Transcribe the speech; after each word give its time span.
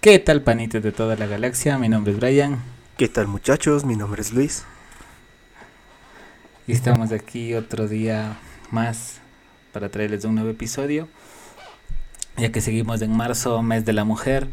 ¿Qué 0.00 0.18
tal 0.18 0.40
panitos 0.40 0.82
de 0.82 0.92
toda 0.92 1.14
la 1.14 1.26
galaxia? 1.26 1.76
Mi 1.76 1.90
nombre 1.90 2.14
es 2.14 2.18
Brian. 2.18 2.62
¿Qué 2.96 3.06
tal 3.06 3.26
muchachos? 3.26 3.84
Mi 3.84 3.96
nombre 3.96 4.22
es 4.22 4.32
Luis. 4.32 4.64
Y 6.66 6.72
estamos 6.72 7.12
aquí 7.12 7.52
otro 7.52 7.86
día 7.86 8.38
más 8.70 9.20
para 9.74 9.90
traerles 9.90 10.24
un 10.24 10.36
nuevo 10.36 10.48
episodio. 10.48 11.06
Ya 12.38 12.50
que 12.50 12.62
seguimos 12.62 13.02
en 13.02 13.14
marzo, 13.14 13.60
mes 13.62 13.84
de 13.84 13.92
la 13.92 14.04
mujer. 14.04 14.48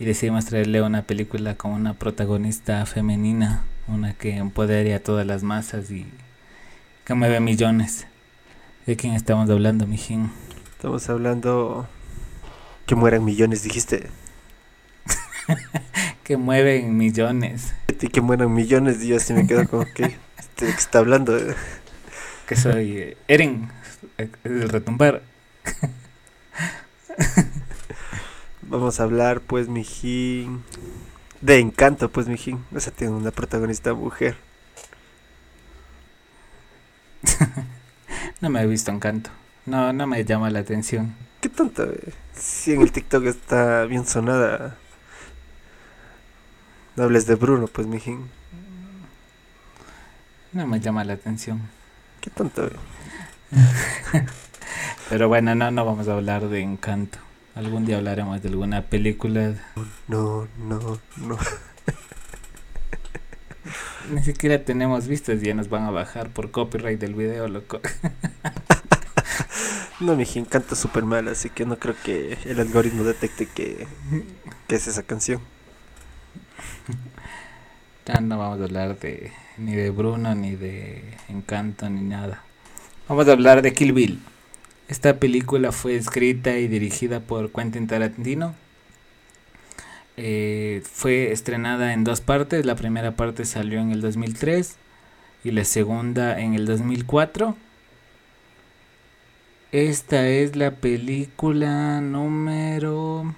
Y 0.00 0.04
decidimos 0.04 0.46
traerle 0.46 0.82
una 0.82 1.02
película 1.02 1.54
con 1.54 1.70
una 1.70 1.94
protagonista 1.94 2.84
femenina. 2.86 3.62
Una 3.86 4.14
que 4.14 4.36
empodere 4.36 4.94
a 4.94 5.02
todas 5.02 5.24
las 5.24 5.44
masas 5.44 5.92
y 5.92 6.08
que 7.04 7.14
mueve 7.14 7.38
millones. 7.38 8.08
¿De 8.84 8.96
quién 8.96 9.14
estamos 9.14 9.48
hablando, 9.48 9.86
mijín? 9.86 10.32
Estamos 10.72 11.08
hablando 11.08 11.86
que 12.84 12.96
mueran 12.96 13.24
millones, 13.24 13.62
dijiste. 13.62 14.08
que 16.24 16.36
mueven 16.36 16.96
millones. 16.96 17.74
Y 18.00 18.08
que 18.08 18.20
mueran 18.20 18.52
millones, 18.52 19.02
y 19.02 19.08
yo 19.08 19.16
así 19.16 19.32
me 19.32 19.46
quedo 19.46 19.68
como 19.68 19.84
que 19.84 20.16
este, 20.38 20.68
está 20.68 20.98
hablando. 20.98 21.38
Que 22.46 22.56
soy 22.56 22.98
eh, 22.98 23.16
Eren, 23.28 23.70
el 24.44 24.68
retumbar. 24.68 25.22
Vamos 28.62 29.00
a 29.00 29.04
hablar, 29.04 29.40
pues, 29.40 29.68
mijín, 29.68 30.64
de 31.40 31.58
Encanto, 31.58 32.10
pues, 32.10 32.26
mijín. 32.26 32.64
O 32.74 32.80
sea, 32.80 32.92
tiene 32.92 33.14
una 33.14 33.30
protagonista 33.30 33.94
mujer. 33.94 34.36
no 38.40 38.50
me 38.50 38.62
he 38.62 38.66
visto 38.66 38.90
Encanto. 38.90 39.30
No, 39.66 39.92
no 39.92 40.06
me 40.06 40.24
llama 40.24 40.50
la 40.50 40.60
atención. 40.60 41.14
Qué 41.40 41.48
tonta, 41.48 41.84
eh. 41.84 42.12
Si 42.34 42.72
en 42.72 42.82
el 42.82 42.92
TikTok 42.92 43.24
está 43.24 43.84
bien 43.84 44.06
sonada. 44.06 44.76
No 46.96 47.04
hables 47.04 47.26
de 47.26 47.34
Bruno, 47.34 47.66
pues, 47.66 47.86
mijín. 47.86 48.30
No 50.52 50.66
me 50.66 50.80
llama 50.80 51.04
la 51.04 51.12
atención. 51.12 51.60
Qué 52.22 52.30
tonto. 52.30 52.70
Pero 55.10 55.28
bueno, 55.28 55.54
no, 55.54 55.70
no 55.70 55.84
vamos 55.84 56.08
a 56.08 56.14
hablar 56.14 56.48
de 56.48 56.62
Encanto. 56.62 57.18
Algún 57.54 57.84
día 57.84 57.98
hablaremos 57.98 58.42
de 58.42 58.48
alguna 58.48 58.80
película. 58.80 59.54
No, 60.08 60.48
no, 60.58 60.98
no. 61.18 61.38
Ni 64.10 64.22
siquiera 64.22 64.64
tenemos 64.64 65.06
vistas 65.06 65.42
y 65.42 65.46
ya 65.46 65.54
nos 65.54 65.68
van 65.68 65.84
a 65.84 65.90
bajar 65.90 66.30
por 66.30 66.50
copyright 66.50 66.98
del 66.98 67.14
video, 67.14 67.46
loco. 67.46 67.80
no, 70.00 70.16
mi 70.16 70.26
Encanto 70.34 70.74
súper 70.74 71.04
mal, 71.04 71.28
así 71.28 71.50
que 71.50 71.66
no 71.66 71.78
creo 71.78 71.94
que 72.02 72.38
el 72.46 72.58
algoritmo 72.58 73.04
detecte 73.04 73.46
que, 73.46 73.86
que 74.66 74.74
es 74.74 74.86
esa 74.86 75.02
canción. 75.02 75.42
Ya 78.06 78.20
no 78.20 78.38
vamos 78.38 78.60
a 78.60 78.64
hablar 78.64 79.00
de 79.00 79.32
ni 79.58 79.74
de 79.74 79.90
Bruno, 79.90 80.34
ni 80.36 80.54
de 80.54 81.02
Encanto, 81.28 81.90
ni 81.90 82.02
nada. 82.02 82.44
Vamos 83.08 83.26
a 83.26 83.32
hablar 83.32 83.62
de 83.62 83.72
Kill 83.72 83.92
Bill. 83.92 84.20
Esta 84.86 85.18
película 85.18 85.72
fue 85.72 85.96
escrita 85.96 86.56
y 86.56 86.68
dirigida 86.68 87.18
por 87.18 87.50
Quentin 87.50 87.88
Tarantino. 87.88 88.54
Eh, 90.16 90.82
fue 90.84 91.32
estrenada 91.32 91.92
en 91.92 92.04
dos 92.04 92.20
partes. 92.20 92.64
La 92.64 92.76
primera 92.76 93.16
parte 93.16 93.44
salió 93.44 93.80
en 93.80 93.90
el 93.90 94.00
2003 94.00 94.76
y 95.42 95.50
la 95.50 95.64
segunda 95.64 96.38
en 96.38 96.54
el 96.54 96.64
2004. 96.66 97.56
Esta 99.72 100.28
es 100.28 100.54
la 100.54 100.70
película 100.70 102.00
número 102.00 103.34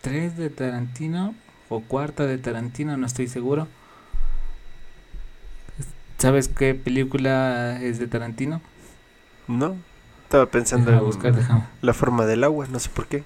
3 0.00 0.36
de 0.38 0.48
Tarantino 0.48 1.34
o 1.68 1.80
cuarta 1.80 2.26
de 2.26 2.38
Tarantino, 2.38 2.96
no 2.96 3.06
estoy 3.06 3.28
seguro. 3.28 3.68
¿Sabes 6.18 6.48
qué 6.48 6.74
película 6.74 7.80
es 7.82 7.98
de 7.98 8.06
Tarantino? 8.06 8.62
No, 9.46 9.76
estaba 10.22 10.46
pensando 10.46 10.90
en 10.90 11.00
buscar, 11.00 11.34
La 11.82 11.92
forma 11.92 12.24
del 12.24 12.44
agua, 12.44 12.66
no 12.70 12.78
sé 12.78 12.88
por 12.88 13.06
qué. 13.06 13.24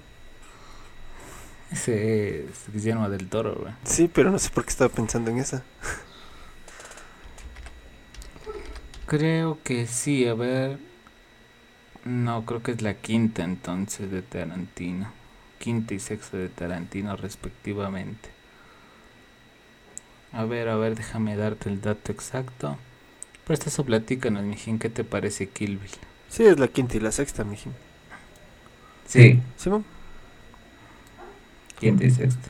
Ese 1.71 2.45
es 2.45 2.73
Guillermo 2.73 3.09
del 3.09 3.29
Toro, 3.29 3.55
güey. 3.55 3.73
Sí, 3.83 4.09
pero 4.11 4.31
no 4.31 4.39
sé 4.39 4.49
por 4.49 4.65
qué 4.65 4.71
estaba 4.71 4.89
pensando 4.89 5.29
en 5.29 5.37
esa. 5.37 5.63
Creo 9.05 9.59
que 9.63 9.87
sí, 9.87 10.27
a 10.27 10.33
ver. 10.33 10.79
No, 12.05 12.45
creo 12.45 12.63
que 12.63 12.71
es 12.71 12.81
la 12.81 12.95
quinta 12.95 13.43
entonces 13.43 14.09
de 14.11 14.21
Tarantino 14.21 15.19
quinta 15.59 15.93
y 15.93 15.99
sexta 15.99 16.37
de 16.37 16.49
Tarantino 16.49 17.15
respectivamente. 17.15 18.29
A 20.31 20.45
ver, 20.45 20.69
a 20.69 20.75
ver, 20.75 20.95
déjame 20.95 21.35
darte 21.35 21.69
el 21.69 21.81
dato 21.81 22.11
exacto. 22.11 22.77
Pero 23.45 23.59
eso 23.65 23.83
platícanos, 23.83 24.43
mijín, 24.43 24.79
¿qué 24.79 24.89
te 24.89 25.03
parece 25.03 25.49
Kill 25.49 25.77
Bill? 25.77 25.91
Sí, 26.29 26.43
es 26.45 26.59
la 26.59 26.67
quinta 26.67 26.97
y 26.97 26.99
la 26.99 27.11
sexta, 27.11 27.43
mijín. 27.43 27.73
Sí. 29.07 29.41
¿Sí, 29.57 29.69
Quinta 31.79 32.03
y 32.03 32.11
sexta. 32.11 32.49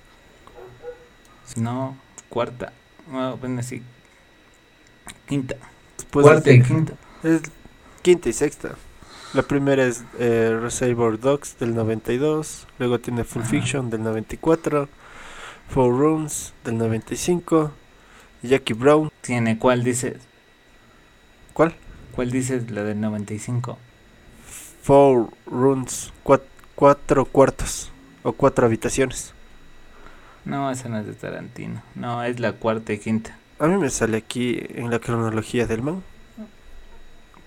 No, 1.56 1.97
cuarta. 2.30 2.74
bueno, 3.08 3.64
sí. 3.64 3.81
Quinta. 5.28 5.56
cuarta 6.12 6.52
y 6.52 6.62
quinta. 6.62 6.94
Es 7.24 7.44
quinta 8.02 8.30
y 8.30 8.34
sexta. 8.34 8.76
La 9.31 9.44
primera 9.44 9.85
es 9.85 10.03
eh, 10.17 10.57
Reservoir 10.59 11.19
Dogs 11.19 11.59
del 11.59 11.75
92, 11.75 12.66
luego 12.79 13.00
tiene 13.00 13.23
Full 13.23 13.44
Fiction 13.44 13.91
del 13.91 14.01
94, 14.01 14.90
Four 15.69 16.00
Rooms 16.00 16.56
del 16.66 16.79
95, 16.79 17.72
Jackie 18.41 18.73
Brown. 18.73 19.12
¿Tiene 19.22 19.59
cuál 19.59 19.84
dices? 19.84 20.17
¿Cuál? 21.53 21.75
¿Cuál 22.16 22.31
dices 22.31 22.72
la 22.72 22.84
del 22.84 23.00
95? 23.00 23.78
Four 24.81 25.29
Rooms, 25.46 26.11
cuatro 26.73 27.25
cuartos 27.25 27.91
o 28.23 28.31
cuatro 28.31 28.66
habitaciones. 28.66 29.35
No, 30.44 30.72
esa 30.72 30.90
no 30.90 30.97
es 30.97 31.06
de 31.06 31.13
Tarantino. 31.13 31.84
No, 31.94 32.23
es 32.23 32.40
la 32.40 32.53
cuarta 32.53 32.94
y 32.94 32.97
quinta. 32.97 33.38
A 33.59 33.67
mí 33.67 33.78
me 33.78 33.91
sale 33.91 34.17
aquí 34.17 34.59
en 34.69 34.90
la 34.90 34.97
cronología 34.97 35.67
del 35.67 35.84
man 35.84 36.01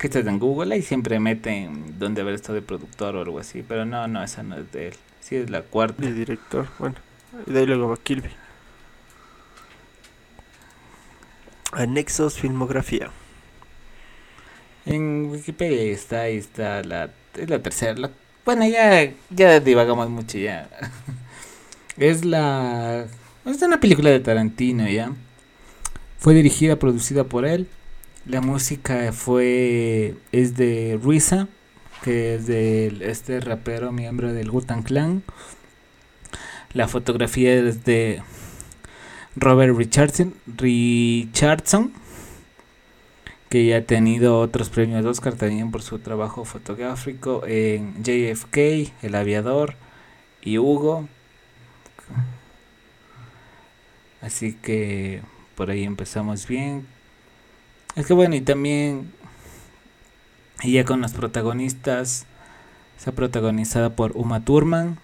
que 0.03 0.07
estás 0.07 0.27
en 0.27 0.37
Google 0.37 0.75
y 0.75 0.81
siempre 0.81 1.17
meten 1.17 1.97
donde 1.97 2.19
haber 2.19 2.33
estado 2.33 2.55
de 2.55 2.61
productor 2.61 3.15
o 3.15 3.21
algo 3.21 3.39
así, 3.39 3.63
pero 3.65 3.85
no, 3.85 4.05
no, 4.05 4.21
esa 4.21 4.43
no 4.43 4.57
es 4.57 4.69
de 4.73 4.87
él. 4.89 4.93
Sí, 5.21 5.37
es 5.37 5.49
la 5.49 5.61
cuarta. 5.61 6.01
De 6.01 6.11
director, 6.11 6.67
bueno. 6.77 6.95
Y 7.47 7.51
de 7.53 7.59
ahí 7.59 7.65
luego 7.65 7.87
va 7.87 7.95
Kilby. 7.95 8.27
Anexos 11.71 12.37
Filmografía. 12.37 13.11
En 14.85 15.29
Wikipedia 15.31 15.83
está, 15.93 16.23
ahí 16.23 16.35
está 16.35 16.83
la, 16.83 17.09
es 17.37 17.49
la 17.49 17.63
tercera. 17.63 18.11
bueno, 18.43 18.67
ya, 18.67 19.09
ya 19.29 19.61
divagamos 19.61 20.09
mucho 20.09 20.37
ya. 20.37 20.67
es 21.97 22.25
la... 22.25 23.05
Es 23.45 23.61
una 23.61 23.79
película 23.79 24.09
de 24.09 24.19
Tarantino 24.19 24.85
ya. 24.85 25.13
Fue 26.19 26.33
dirigida, 26.33 26.75
producida 26.75 27.23
por 27.23 27.45
él. 27.45 27.69
La 28.25 28.39
música 28.39 29.11
fue 29.11 30.15
es 30.31 30.55
de 30.55 30.97
Ruiza, 31.01 31.49
que 32.03 32.35
es 32.35 32.47
de 32.47 32.95
este 33.01 33.41
rapero 33.41 33.91
miembro 33.91 34.31
del 34.31 34.49
Gutan 34.49 34.81
Clan. 34.81 35.23
La 36.71 36.87
fotografía 36.87 37.53
es 37.53 37.83
de 37.83 38.23
Robert 39.35 39.75
Richardson, 39.75 40.35
Richardson, 40.47 41.91
que 43.49 43.65
ya 43.65 43.79
ha 43.79 43.81
tenido 43.81 44.39
otros 44.39 44.69
premios 44.69 45.05
Oscar 45.05 45.33
también 45.33 45.69
por 45.69 45.81
su 45.81 45.99
trabajo 45.99 46.45
fotográfico 46.45 47.43
en 47.45 48.05
JFK, 48.05 48.93
El 49.01 49.15
Aviador 49.15 49.75
y 50.41 50.59
Hugo. 50.59 51.09
Así 54.21 54.53
que 54.53 55.21
por 55.55 55.71
ahí 55.71 55.83
empezamos 55.83 56.47
bien. 56.47 56.92
Es 57.95 58.07
que 58.07 58.13
bueno, 58.13 58.35
y 58.35 58.41
también 58.41 59.13
ella 60.63 60.83
con 60.83 61.01
los 61.01 61.13
protagonistas 61.13 62.25
está 62.97 63.11
protagonizada 63.11 63.95
por 63.95 64.17
Uma 64.17 64.43
Thurman, 64.43 64.97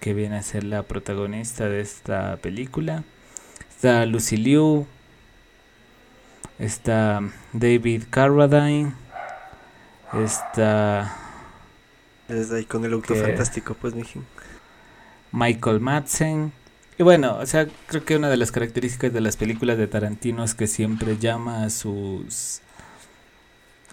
que 0.00 0.12
viene 0.12 0.36
a 0.36 0.42
ser 0.42 0.64
la 0.64 0.82
protagonista 0.82 1.68
de 1.68 1.80
esta 1.80 2.36
película. 2.36 3.04
Está 3.70 4.04
Lucy 4.04 4.36
Liu, 4.36 4.86
está 6.58 7.20
David 7.52 8.04
Carradine, 8.10 8.92
está... 10.12 11.16
Desde 12.28 12.58
ahí 12.58 12.64
con 12.64 12.84
el 12.84 12.92
auto 12.92 13.14
fantástico, 13.14 13.74
pues, 13.74 13.94
Michael 15.32 15.80
Madsen. 15.80 16.52
Y 17.02 17.04
bueno, 17.04 17.36
o 17.36 17.46
sea, 17.46 17.66
creo 17.88 18.04
que 18.04 18.14
una 18.14 18.30
de 18.30 18.36
las 18.36 18.52
características 18.52 19.12
de 19.12 19.20
las 19.20 19.36
películas 19.36 19.76
de 19.76 19.88
Tarantino 19.88 20.44
es 20.44 20.54
que 20.54 20.68
siempre 20.68 21.18
llama 21.18 21.64
a 21.64 21.70
sus 21.70 22.60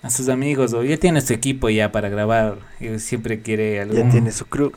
a 0.04 0.12
sus 0.12 0.30
amigos 0.30 0.74
o 0.74 0.84
ya 0.84 0.96
tiene 0.96 1.20
su 1.22 1.34
equipo 1.34 1.72
ya 1.72 1.92
para 1.92 2.10
grabar 2.10 2.60
y 2.80 3.00
siempre 3.00 3.42
quiere 3.42 3.82
algún... 3.82 3.98
ya 3.98 4.10
tiene 4.12 4.32
su 4.32 4.46
crew 4.46 4.72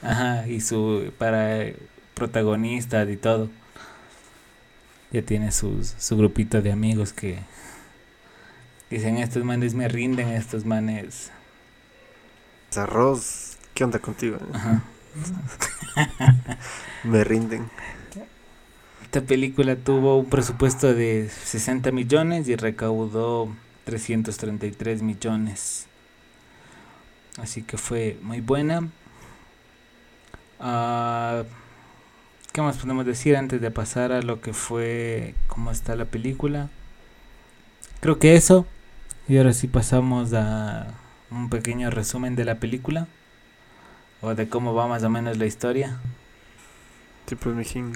Ajá, 0.00 0.46
y 0.46 0.60
su 0.60 1.12
para 1.18 1.72
protagonista 2.14 3.02
y 3.02 3.16
todo. 3.16 3.50
Ya 5.10 5.22
tiene 5.22 5.50
sus, 5.50 5.92
su 5.98 6.16
grupito 6.16 6.62
de 6.62 6.70
amigos 6.70 7.12
que 7.12 7.40
dicen 8.90 9.16
estos 9.16 9.42
manes 9.42 9.74
me 9.74 9.88
rinden, 9.88 10.28
estos 10.28 10.64
manes. 10.64 11.32
Arroz, 12.76 13.56
¿qué 13.74 13.82
onda 13.82 13.98
contigo? 13.98 14.38
me 17.04 17.24
rinden. 17.24 17.70
Esta 19.02 19.20
película 19.20 19.76
tuvo 19.76 20.18
un 20.18 20.26
presupuesto 20.26 20.92
de 20.92 21.28
60 21.28 21.92
millones 21.92 22.48
y 22.48 22.56
recaudó 22.56 23.54
333 23.84 25.02
millones. 25.02 25.86
Así 27.38 27.62
que 27.62 27.76
fue 27.76 28.18
muy 28.22 28.40
buena. 28.40 28.88
Uh, 30.60 31.44
¿Qué 32.52 32.62
más 32.62 32.76
podemos 32.78 33.04
decir 33.04 33.36
antes 33.36 33.60
de 33.60 33.70
pasar 33.70 34.12
a 34.12 34.22
lo 34.22 34.40
que 34.40 34.52
fue 34.52 35.34
cómo 35.48 35.70
está 35.70 35.96
la 35.96 36.04
película? 36.04 36.70
Creo 38.00 38.18
que 38.18 38.36
eso. 38.36 38.66
Y 39.28 39.38
ahora 39.38 39.52
sí 39.52 39.66
pasamos 39.66 40.32
a 40.34 40.86
un 41.30 41.50
pequeño 41.50 41.90
resumen 41.90 42.36
de 42.36 42.44
la 42.44 42.56
película. 42.56 43.08
O 44.24 44.34
de 44.34 44.48
cómo 44.48 44.72
va 44.72 44.86
más 44.86 45.02
o 45.02 45.10
menos 45.10 45.36
la 45.36 45.44
historia. 45.44 45.98
Sí, 47.26 47.34
pues, 47.34 47.54
mijín. 47.54 47.92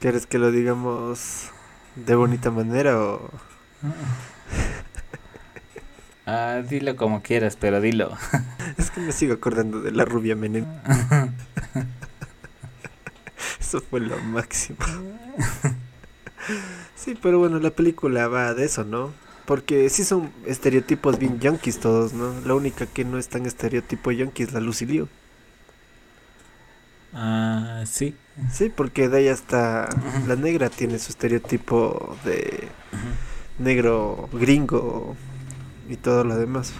¿Quieres 0.00 0.26
que 0.26 0.38
lo 0.38 0.50
digamos 0.50 1.50
de 1.94 2.16
bonita 2.16 2.50
manera 2.50 2.98
o.? 2.98 3.30
ah, 6.26 6.62
dilo 6.68 6.96
como 6.96 7.22
quieras, 7.22 7.54
pero 7.54 7.80
dilo. 7.80 8.18
es 8.78 8.90
que 8.90 8.98
me 8.98 9.12
sigo 9.12 9.34
acordando 9.34 9.80
de 9.80 9.92
la 9.92 10.04
rubia 10.04 10.34
Menem. 10.34 10.66
Eso 13.60 13.80
fue 13.80 14.00
lo 14.00 14.18
máximo. 14.18 14.80
sí, 16.96 17.16
pero 17.22 17.38
bueno, 17.38 17.60
la 17.60 17.70
película 17.70 18.26
va 18.26 18.54
de 18.54 18.64
eso, 18.64 18.82
¿no? 18.82 19.12
Porque 19.50 19.90
sí 19.90 20.04
son 20.04 20.30
estereotipos 20.46 21.18
bien 21.18 21.40
yankees 21.40 21.80
todos, 21.80 22.12
¿no? 22.12 22.32
La 22.46 22.54
única 22.54 22.86
que 22.86 23.04
no 23.04 23.18
es 23.18 23.26
tan 23.26 23.46
estereotipo 23.46 24.12
yankee 24.12 24.44
es 24.44 24.52
la 24.52 24.60
Lucilio. 24.60 25.08
Ah, 27.12 27.82
sí. 27.84 28.14
Sí, 28.52 28.68
porque 28.68 29.08
de 29.08 29.18
ahí 29.18 29.26
hasta 29.26 29.88
la 30.28 30.36
negra 30.36 30.70
tiene 30.70 31.00
su 31.00 31.10
estereotipo 31.10 32.16
de 32.24 32.68
negro 33.58 34.28
gringo 34.32 35.16
y 35.88 35.96
todo 35.96 36.22
lo 36.22 36.36
demás. 36.38 36.72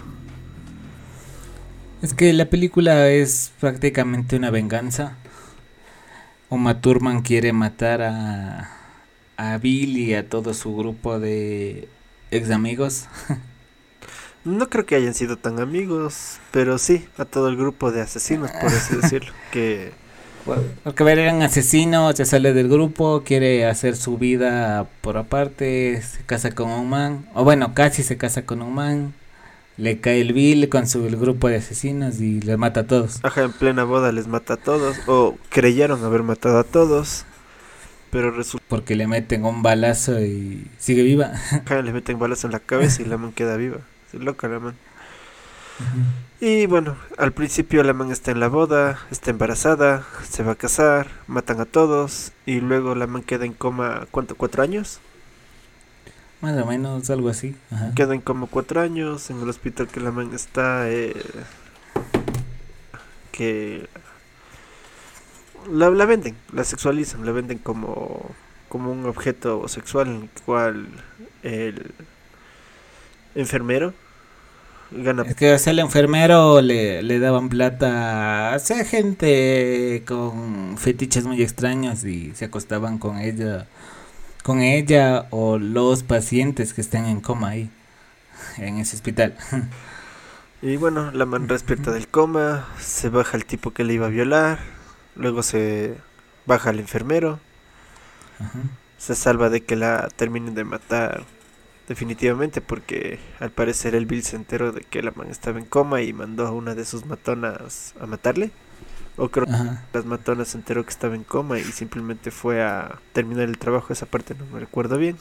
Es 2.01 2.13
que 2.13 2.31
la 2.31 2.49
película 2.49 3.09
es 3.09 3.51
prácticamente 3.59 4.37
una 4.37 4.49
venganza 4.49 5.17
Uma 6.47 6.79
Thurman 6.79 7.21
quiere 7.21 7.51
matar 7.51 8.01
a, 8.01 8.71
a 9.35 9.57
Bill 9.57 9.97
y 9.97 10.13
a 10.13 10.29
todo 10.29 10.53
su 10.53 10.73
grupo 10.73 11.19
de 11.19 11.89
ex 12.31 12.49
amigos. 12.49 13.05
No 14.43 14.69
creo 14.69 14.85
que 14.87 14.95
hayan 14.95 15.13
sido 15.13 15.37
tan 15.37 15.59
amigos, 15.59 16.39
pero 16.49 16.79
sí, 16.79 17.05
a 17.17 17.25
todo 17.25 17.47
el 17.47 17.57
grupo 17.57 17.91
de 17.91 18.01
asesinos, 18.01 18.49
por 18.49 18.69
así 18.69 18.95
decirlo. 19.01 19.31
Que... 19.51 19.91
porque 20.83 21.03
ver, 21.03 21.19
eran 21.19 21.43
asesinos, 21.43 22.15
se 22.15 22.25
sale 22.25 22.51
del 22.53 22.67
grupo, 22.67 23.21
quiere 23.23 23.67
hacer 23.67 23.95
su 23.95 24.17
vida 24.17 24.87
por 25.01 25.17
aparte, 25.17 26.01
se 26.01 26.23
casa 26.23 26.51
con 26.51 26.71
un 26.71 26.89
man, 26.89 27.27
o 27.35 27.43
bueno, 27.43 27.75
casi 27.75 28.01
se 28.01 28.17
casa 28.17 28.43
con 28.43 28.63
un 28.63 28.73
man, 28.73 29.13
le 29.77 29.99
cae 29.99 30.21
el 30.21 30.33
Bill 30.33 30.69
con 30.69 30.87
su 30.87 31.03
grupo 31.03 31.47
de 31.47 31.57
asesinos 31.57 32.19
y 32.19 32.41
les 32.41 32.57
mata 32.57 32.79
a 32.79 32.87
todos. 32.87 33.19
Ajá, 33.21 33.43
en 33.43 33.51
plena 33.51 33.83
boda 33.83 34.11
les 34.11 34.27
mata 34.27 34.55
a 34.55 34.57
todos, 34.57 34.97
o 35.05 35.37
creyeron 35.49 36.03
haber 36.03 36.23
matado 36.23 36.57
a 36.57 36.63
todos, 36.63 37.25
pero 38.11 38.31
resulta... 38.31 38.65
Porque 38.67 38.95
le 38.95 39.07
meten 39.07 39.45
un 39.45 39.63
balazo 39.63 40.19
y 40.21 40.67
sigue 40.77 41.03
viva. 41.03 41.31
Le 41.69 41.93
meten 41.93 42.19
balazo 42.19 42.47
en 42.47 42.53
la 42.53 42.59
cabeza 42.59 43.01
y 43.01 43.05
la 43.05 43.17
man 43.17 43.31
queda 43.31 43.57
viva. 43.57 43.79
Es 44.13 44.19
loca 44.19 44.47
la 44.47 44.59
man. 44.59 44.75
Y 46.39 46.65
bueno, 46.65 46.95
al 47.17 47.31
principio 47.31 47.83
la 47.83 47.93
man 47.93 48.11
está 48.11 48.31
en 48.31 48.39
la 48.39 48.47
boda, 48.47 48.99
está 49.09 49.31
embarazada, 49.31 50.05
se 50.29 50.43
va 50.43 50.53
a 50.53 50.55
casar, 50.55 51.07
matan 51.27 51.59
a 51.61 51.65
todos 51.65 52.31
y 52.45 52.59
luego 52.59 52.93
la 52.95 53.07
man 53.07 53.23
queda 53.23 53.45
en 53.45 53.53
coma, 53.53 54.07
¿cuánto? 54.11 54.35
¿Cuatro 54.35 54.61
años? 54.61 54.99
Más 56.41 56.57
o 56.57 56.65
menos, 56.65 57.09
algo 57.09 57.29
así. 57.29 57.55
Quedan 57.95 58.19
como 58.19 58.47
cuatro 58.47 58.81
años 58.81 59.29
en 59.29 59.39
el 59.41 59.49
hospital 59.49 59.87
que 59.87 59.99
la 59.99 60.11
man 60.11 60.31
está. 60.33 60.89
Eh, 60.89 61.15
que 63.31 63.87
la, 65.69 65.89
la, 65.89 66.05
venden, 66.05 66.35
la 66.53 66.63
sexualizan, 66.63 67.25
la 67.25 67.31
venden 67.31 67.57
como, 67.57 68.31
como 68.69 68.91
un 68.91 69.05
objeto 69.05 69.67
sexual 69.67 70.07
en 70.07 70.21
el 70.23 70.29
cual 70.45 70.87
el 71.43 71.93
enfermero 73.35 73.93
gana. 74.91 75.23
Es 75.23 75.35
que 75.35 75.53
el 75.53 75.79
enfermero 75.79 76.61
le, 76.61 77.03
le 77.03 77.19
daban 77.19 77.49
plata 77.49 78.53
a 78.53 78.59
gente 78.59 80.03
con 80.07 80.77
fetiches 80.77 81.25
muy 81.25 81.41
extraños 81.41 82.03
y 82.03 82.33
se 82.35 82.45
acostaban 82.45 82.97
con 82.97 83.17
ella 83.17 83.67
con 84.43 84.61
ella 84.61 85.27
o 85.29 85.57
los 85.57 86.03
pacientes 86.03 86.73
que 86.73 86.81
estén 86.81 87.05
en 87.05 87.21
coma 87.21 87.49
ahí, 87.49 87.69
en 88.57 88.77
ese 88.79 88.95
hospital. 88.95 89.35
Y 90.63 90.77
bueno, 90.77 91.09
la 91.09 91.25
man 91.25 91.47
despierta 91.47 91.89
del 91.89 92.07
coma, 92.07 92.67
se 92.77 93.09
baja 93.09 93.35
el 93.35 93.45
tipo 93.45 93.71
que 93.71 93.83
le 93.83 93.95
iba 93.95 94.05
a 94.05 94.09
violar, 94.09 94.59
luego 95.15 95.43
se 95.43 95.97
baja 96.45 96.69
el 96.71 96.79
enfermero, 96.79 97.39
se 98.97 99.15
salva 99.15 99.49
de 99.49 99.63
que 99.63 99.75
la 99.75 100.09
terminen 100.15 100.55
de 100.55 100.63
matar 100.63 101.23
definitivamente 101.87 102.61
porque 102.61 103.19
al 103.39 103.51
parecer 103.51 103.95
el 103.95 104.05
Bill 104.05 104.23
se 104.23 104.37
enteró 104.37 104.71
de 104.71 104.81
que 104.81 105.03
la 105.03 105.11
man 105.11 105.29
estaba 105.29 105.59
en 105.59 105.65
coma 105.65 106.01
y 106.01 106.13
mandó 106.13 106.47
a 106.47 106.51
una 106.51 106.73
de 106.73 106.85
sus 106.85 107.05
matonas 107.05 107.93
a 107.99 108.05
matarle. 108.05 108.51
O 109.17 109.29
creo 109.29 109.45
que 109.45 109.51
las 109.93 110.05
matonas 110.05 110.47
se 110.47 110.57
enteró 110.57 110.85
que 110.85 110.89
estaba 110.89 111.15
en 111.15 111.25
coma 111.25 111.59
y 111.59 111.63
simplemente 111.63 112.31
fue 112.31 112.63
a 112.63 112.99
terminar 113.11 113.49
el 113.49 113.57
trabajo. 113.57 113.91
Esa 113.91 114.05
parte 114.05 114.35
no 114.35 114.45
me 114.45 114.59
recuerdo 114.59 114.97
bien. 114.97 115.17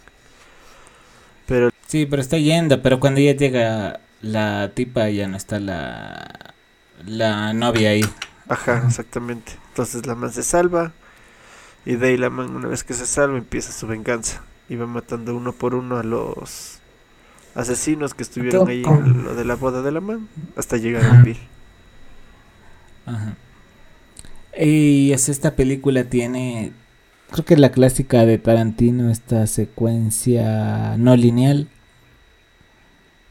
Pero... 1.47 1.71
Sí, 1.89 2.07
pero 2.07 2.23
está 2.23 2.39
yendo. 2.39 2.81
Pero 2.83 3.01
cuando 3.01 3.21
ya 3.21 3.35
llega 3.35 3.99
la 4.23 4.71
tipa 4.75 5.09
ya 5.09 5.27
no 5.27 5.37
está 5.37 5.59
la, 5.59 6.55
la 7.05 7.53
novia 7.53 7.91
ahí. 7.91 8.05
Ajá, 8.51 8.83
exactamente. 8.87 9.53
Entonces 9.69 10.07
la 10.07 10.15
man 10.15 10.33
se 10.33 10.43
salva. 10.43 10.93
Y 11.87 11.95
de 11.95 12.09
ahí 12.09 12.17
la 12.19 12.29
man, 12.29 12.55
una 12.55 12.69
vez 12.69 12.85
que 12.85 12.93
se 12.93 13.07
salva, 13.07 13.39
empieza 13.39 13.73
su 13.73 13.87
venganza. 13.87 14.43
Y 14.69 14.77
va 14.77 14.87
matando 14.87 15.35
uno 15.35 15.53
por 15.53 15.75
uno 15.75 15.97
a 15.97 16.03
los 16.03 16.81
asesinos 17.55 18.13
que 18.13 18.23
estuvieron 18.23 18.69
ahí 18.69 18.83
en 18.85 19.25
lo 19.25 19.35
de 19.35 19.45
la 19.45 19.55
boda 19.55 19.83
de 19.83 19.93
la 19.93 20.01
man. 20.01 20.29
Hasta 20.57 20.77
llegar 20.77 21.05
al 21.05 21.23
Bill. 21.23 21.39
Ajá. 23.07 23.37
Y 24.59 25.13
es 25.13 25.29
esta 25.29 25.55
película 25.55 26.05
tiene, 26.05 26.73
creo 27.31 27.45
que 27.45 27.55
es 27.55 27.61
la 27.61 27.71
clásica 27.71 28.27
de 28.27 28.37
Tarantino, 28.37 29.11
esta 29.11 29.47
secuencia 29.47 30.97
no 30.99 31.17
lineal, 31.17 31.69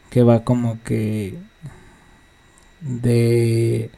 que 0.10 0.24
va 0.24 0.46
como 0.46 0.82
que 0.84 1.38
de 2.82 3.92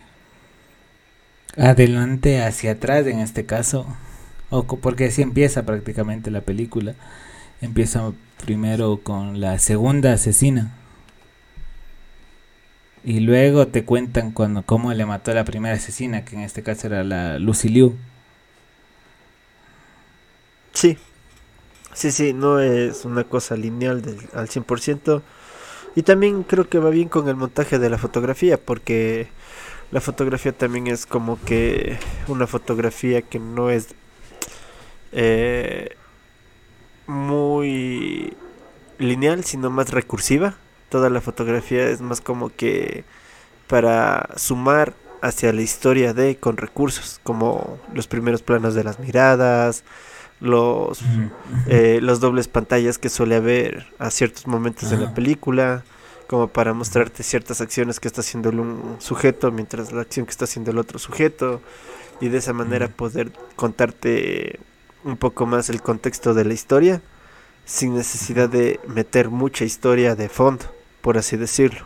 adelante 1.58 2.42
hacia 2.44 2.74
atrás 2.74 3.06
en 3.08 3.20
este 3.20 3.46
caso, 3.46 3.86
o 4.50 4.64
porque 4.64 5.06
así 5.06 5.22
empieza 5.22 5.66
prácticamente 5.66 6.32
la 6.32 6.42
película. 6.42 6.96
Empieza 7.62 8.12
primero 8.44 9.02
con 9.04 9.40
la 9.40 9.60
segunda 9.60 10.14
asesina 10.14 10.74
y 13.04 13.20
luego 13.20 13.68
te 13.68 13.84
cuentan 13.84 14.32
cuando 14.32 14.64
cómo 14.64 14.94
le 14.94 15.06
mató 15.06 15.32
a 15.32 15.36
la 15.36 15.46
primera 15.46 15.76
asesina, 15.76 16.24
que 16.24 16.36
en 16.36 16.42
este 16.42 16.62
caso 16.64 16.88
era 16.88 17.04
la 17.04 17.40
Lucy 17.40 17.70
Liu. 17.70 17.96
Sí, 20.74 20.98
sí, 21.94 22.12
sí, 22.12 22.34
no 22.34 22.60
es 22.60 23.04
una 23.06 23.24
cosa 23.24 23.56
lineal 23.56 24.02
del, 24.02 24.20
al 24.34 24.48
100%. 24.48 25.22
Y 25.96 26.04
también 26.04 26.44
creo 26.44 26.70
que 26.70 26.80
va 26.80 26.90
bien 26.90 27.10
con 27.10 27.28
el 27.28 27.36
montaje 27.36 27.80
de 27.80 27.90
la 27.90 27.98
fotografía, 27.98 28.58
porque 28.58 29.28
la 29.92 30.02
fotografía 30.02 30.52
también 30.52 30.88
es 30.88 31.06
como 31.06 31.40
que 31.44 31.98
una 32.28 32.48
fotografía 32.48 33.22
que 33.22 33.40
no 33.40 33.70
es 33.70 33.90
eh, 35.12 35.96
muy 37.08 38.34
lineal, 38.98 39.44
sino 39.44 39.70
más 39.70 39.92
recursiva. 39.92 40.56
Toda 40.90 41.10
la 41.10 41.22
fotografía 41.22 41.90
es 41.90 42.02
más 42.02 42.22
como 42.22 42.50
que 42.50 43.04
para 43.68 44.30
sumar 44.38 44.94
hacia 45.22 45.54
la 45.54 45.62
historia 45.62 46.14
de 46.14 46.38
con 46.38 46.58
recursos 46.58 47.20
como 47.24 47.80
los 47.94 48.08
primeros 48.08 48.42
planos 48.42 48.74
de 48.74 48.84
las 48.84 49.00
miradas 49.00 49.84
los 50.40 51.00
eh, 51.68 52.00
los 52.02 52.20
dobles 52.20 52.48
pantallas 52.48 52.98
que 52.98 53.10
suele 53.10 53.36
haber 53.36 53.86
a 54.00 54.10
ciertos 54.10 54.48
momentos 54.48 54.90
de 54.90 54.98
la 54.98 55.14
película 55.14 55.84
como 56.32 56.48
para 56.48 56.74
mostrarte 56.74 57.24
ciertas 57.24 57.60
acciones 57.60 58.00
que 58.00 58.08
está 58.08 58.22
haciendo 58.22 58.52
un 58.52 58.96
sujeto 59.00 59.52
mientras 59.52 59.92
la 59.92 60.00
acción 60.00 60.26
que 60.26 60.30
está 60.30 60.46
haciendo 60.46 60.72
el 60.72 60.78
otro 60.78 60.98
sujeto 60.98 61.62
y 62.22 62.30
de 62.30 62.38
esa 62.38 62.54
manera 62.54 62.88
poder 62.88 63.34
contarte 63.58 64.58
un 65.04 65.18
poco 65.18 65.46
más 65.46 65.70
el 65.70 65.82
contexto 65.82 66.34
de 66.34 66.46
la 66.46 66.54
historia 66.54 67.02
sin 67.66 67.96
necesidad 67.96 68.48
de 68.48 68.80
meter 68.88 69.30
mucha 69.30 69.66
historia 69.66 70.16
de 70.16 70.30
fondo, 70.30 70.64
por 71.02 71.18
así 71.18 71.36
decirlo. 71.36 71.86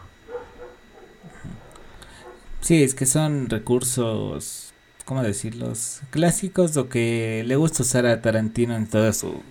Sí, 2.62 2.84
es 2.84 2.94
que 2.94 3.08
son 3.08 3.50
recursos, 3.50 4.76
¿cómo 5.06 5.24
decirlos? 5.24 6.02
Clásicos, 6.12 6.76
lo 6.76 6.88
que 6.88 7.44
le 7.48 7.56
gusta 7.56 7.82
usar 7.82 8.06
a 8.06 8.22
Tarantino 8.22 8.76
en 8.76 8.86
toda 8.86 9.12
su 9.12 9.42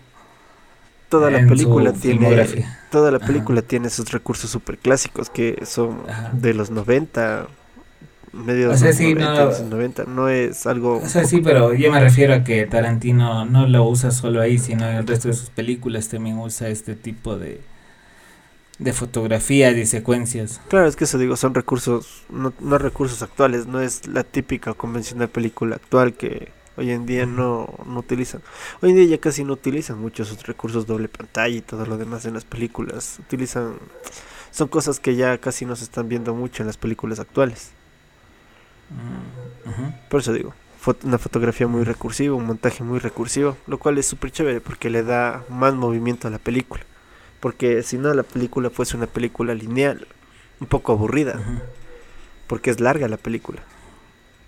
toda 1.15 1.31
la 1.31 1.47
película 1.47 1.93
tiene 1.93 2.47
toda 2.91 3.13
la 3.13 3.21
película 3.21 3.63
tiene 3.63 3.87
esos 3.87 4.11
recursos 4.11 4.51
super 4.51 4.79
clásicos 4.79 5.31
que 5.31 5.63
son 5.65 6.01
de 6.33 6.55
los 6.55 6.71
90 6.73 7.47
medio 8.33 8.71
de 8.71 9.45
los 9.45 9.61
90, 9.61 10.07
no, 10.07 10.29
es 10.29 10.67
algo 10.67 10.97
o 10.97 11.09
sea 11.09 11.25
sí 11.25 11.41
pero 11.41 11.73
yo 11.73 11.93
me 11.93 12.01
refiero 12.01 12.35
a 12.35 12.43
que 12.43 12.67
Tarantino 12.67 13.45
no 13.45 13.69
lo 13.69 13.85
usa 13.85 14.11
solo 14.11 14.41
ahí 14.41 14.59
sino 14.59 14.91
en 14.91 14.97
el 14.97 15.07
resto 15.07 15.29
de 15.29 15.35
sus 15.35 15.51
películas 15.51 16.09
también 16.09 16.39
usa 16.39 16.67
este 16.69 16.97
tipo 16.97 17.37
de 17.37 17.61
de 18.81 18.93
fotografías 18.93 19.77
y 19.77 19.87
secuencias. 19.87 20.61
Claro 20.67 20.89
es 20.89 20.97
que 20.97 21.05
eso 21.05 21.17
digo 21.17 21.37
son 21.37 21.55
recursos 21.55 22.25
no, 22.29 22.53
no 22.59 22.77
recursos 22.79 23.23
actuales 23.23 23.69
no 23.69 23.81
es 23.81 24.09
la 24.09 24.25
típica 24.25 24.75
convencional 24.75 25.29
película 25.29 25.77
actual 25.77 26.15
que 26.15 26.49
Hoy 26.77 26.91
en 26.91 27.07
día 27.07 27.27
no, 27.27 27.73
no 27.87 28.01
utilizan. 28.01 28.43
Hoy 28.81 28.91
en 28.91 28.97
día 28.97 29.05
ya 29.07 29.19
casi 29.19 29.45
no 29.45 29.53
utilizan 29.53 29.99
muchos 30.01 30.43
recursos 30.47 30.87
doble 30.87 31.09
pantalla 31.09 31.55
y 31.57 31.61
todo 31.61 31.87
lo 31.87 31.97
demás 31.97 32.25
en 32.25 32.35
las 32.35 32.45
películas. 32.45 33.19
Utilizan. 33.21 33.75
Son 34.51 34.69
cosas 34.69 35.01
que 35.01 35.17
ya 35.17 35.39
casi 35.39 35.67
no 35.67 35.77
se 35.77 35.85
están 35.85 36.09
viendo 36.09 36.35
mucho 36.35 36.63
en 36.63 36.67
las 36.67 36.77
películas 36.77 37.21
actuales. 37.21 37.71
Mm, 38.91 40.09
Por 40.09 40.21
eso 40.21 40.33
digo, 40.33 40.55
una 41.03 41.19
fotografía 41.19 41.67
muy 41.67 41.85
recursiva, 41.85 42.35
un 42.35 42.47
montaje 42.47 42.85
muy 42.85 42.99
recursivo, 42.99 43.57
lo 43.67 43.79
cual 43.79 43.99
es 43.99 44.07
súper 44.07 44.31
chévere 44.31 44.61
porque 44.61 44.91
le 44.91 45.03
da 45.03 45.45
más 45.49 45.75
movimiento 45.75 46.29
a 46.29 46.31
la 46.31 46.39
película. 46.39 46.85
Porque 47.41 47.83
si 47.83 47.99
no, 47.99 48.13
la 48.15 48.23
película 48.23 48.71
fuese 48.71 48.97
una 48.97 49.07
película 49.07 49.55
lineal, 49.55 50.07
un 50.61 50.67
poco 50.67 50.93
aburrida, 50.93 51.41
porque 52.47 52.71
es 52.71 52.81
larga 52.81 53.09
la 53.09 53.17
película. 53.17 53.63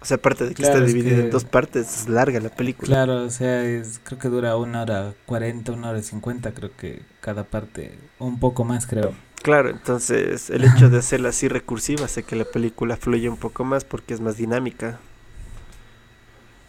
O 0.07 0.09
sea, 0.09 0.19
aparte 0.19 0.47
de 0.47 0.55
que 0.55 0.63
está 0.63 0.81
dividida 0.81 1.17
en 1.19 1.31
dos 1.31 1.45
partes, 1.45 2.03
es 2.03 2.09
larga 2.09 2.39
la 2.39 2.49
película. 2.49 2.87
Claro, 2.87 3.25
o 3.25 3.31
sea, 3.31 3.65
es, 3.65 4.01
creo 4.05 4.21
que 4.21 4.29
dura 4.29 4.57
una 4.57 4.83
hora 4.83 5.15
cuarenta, 5.27 5.73
una 5.73 5.91
hora 5.91 6.01
cincuenta, 6.01 6.55
creo 6.55 6.71
que 6.77 7.03
cada 7.21 7.43
parte, 7.43 7.99
un 8.21 8.39
poco 8.39 8.63
más 8.63 8.87
creo. 8.87 9.15
Claro, 9.43 9.69
entonces 9.69 10.49
el 10.51 10.63
hecho 10.63 10.91
de 10.91 10.99
hacerla 10.99 11.31
así 11.31 11.49
recursiva 11.49 12.05
hace 12.05 12.23
que 12.23 12.37
la 12.37 12.45
película 12.45 12.97
fluya 12.97 13.29
un 13.29 13.37
poco 13.37 13.65
más 13.65 13.83
porque 13.83 14.15
es 14.15 14.21
más 14.21 14.37
dinámica. 14.37 15.01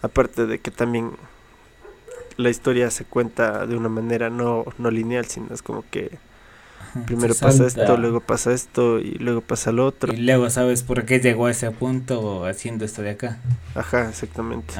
Aparte 0.02 0.48
de 0.48 0.58
que 0.58 0.72
también 0.72 1.12
la 2.38 2.50
historia 2.50 2.90
se 2.90 3.06
cuenta 3.06 3.68
de 3.68 3.78
una 3.78 3.90
manera 3.90 4.32
no, 4.32 4.66
no 4.80 4.90
lineal, 4.90 5.28
sino 5.28 5.54
es 5.54 5.62
como 5.62 5.86
que 5.92 6.18
Primero 7.06 7.36
pasa 7.36 7.66
esto, 7.68 7.98
luego 7.98 8.22
pasa 8.22 8.54
esto 8.54 9.00
y 9.00 9.12
luego 9.16 9.42
pasa 9.42 9.72
lo 9.72 9.86
otro. 9.86 10.14
Y 10.14 10.18
luego 10.18 10.50
sabes 10.50 10.84
por 10.84 11.06
qué 11.06 11.20
llegó 11.20 11.46
a 11.46 11.52
ese 11.52 11.70
punto 11.72 12.46
haciendo 12.46 12.86
esto 12.86 13.02
de 13.02 13.12
acá. 13.12 13.38
Ajá, 13.76 14.10
exactamente. 14.10 14.74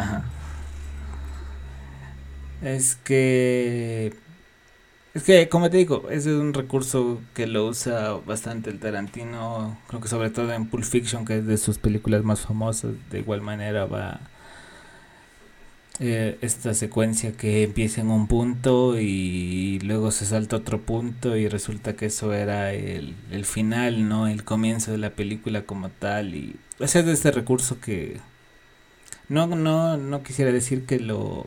Es 2.62 2.96
que... 2.96 4.14
Es 5.14 5.24
que, 5.24 5.50
como 5.50 5.70
te 5.70 5.78
digo, 5.78 6.08
ese 6.12 6.30
es 6.30 6.36
un 6.36 6.54
recurso 6.54 7.20
que 7.34 7.48
lo 7.48 7.66
usa 7.66 8.14
bastante 8.26 8.70
el 8.70 8.80
Tarantino, 8.80 9.76
creo 9.88 10.00
que 10.00 10.08
sobre 10.08 10.30
todo 10.30 10.54
en 10.54 10.68
Pulp 10.68 10.84
Fiction, 10.84 11.26
que 11.26 11.40
es 11.40 11.48
de 11.48 11.58
sus 11.58 11.80
películas 11.80 12.24
más 12.24 12.42
famosas, 12.42 12.92
de 13.10 13.20
igual 13.20 13.42
manera 13.42 13.86
va 13.86 14.20
eh, 16.00 16.38
esta 16.42 16.74
secuencia 16.74 17.32
que 17.32 17.64
empieza 17.64 18.02
en 18.02 18.12
un 18.12 18.28
punto 18.28 19.00
y 19.00 19.80
luego 19.80 20.12
se 20.12 20.26
salta 20.26 20.58
otro 20.58 20.82
punto 20.82 21.36
y 21.36 21.48
resulta 21.48 21.96
que 21.96 22.08
eso 22.08 22.34
era 22.34 22.74
el, 22.74 23.16
el 23.32 23.46
final, 23.46 24.08
¿no? 24.08 24.28
El 24.28 24.44
comienzo 24.44 24.92
de 24.92 25.00
la 25.00 25.12
película 25.12 25.64
como 25.64 25.90
tal 25.90 26.36
y 26.36 26.56
ese 26.80 27.00
es 27.00 27.06
de 27.06 27.14
este 27.14 27.32
recurso 27.32 27.80
que 27.82 28.20
no, 29.30 29.48
no, 29.48 29.98
no 29.98 30.24
quisiera 30.24 30.52
decir 30.52 30.86
que 30.86 31.00
lo 31.00 31.46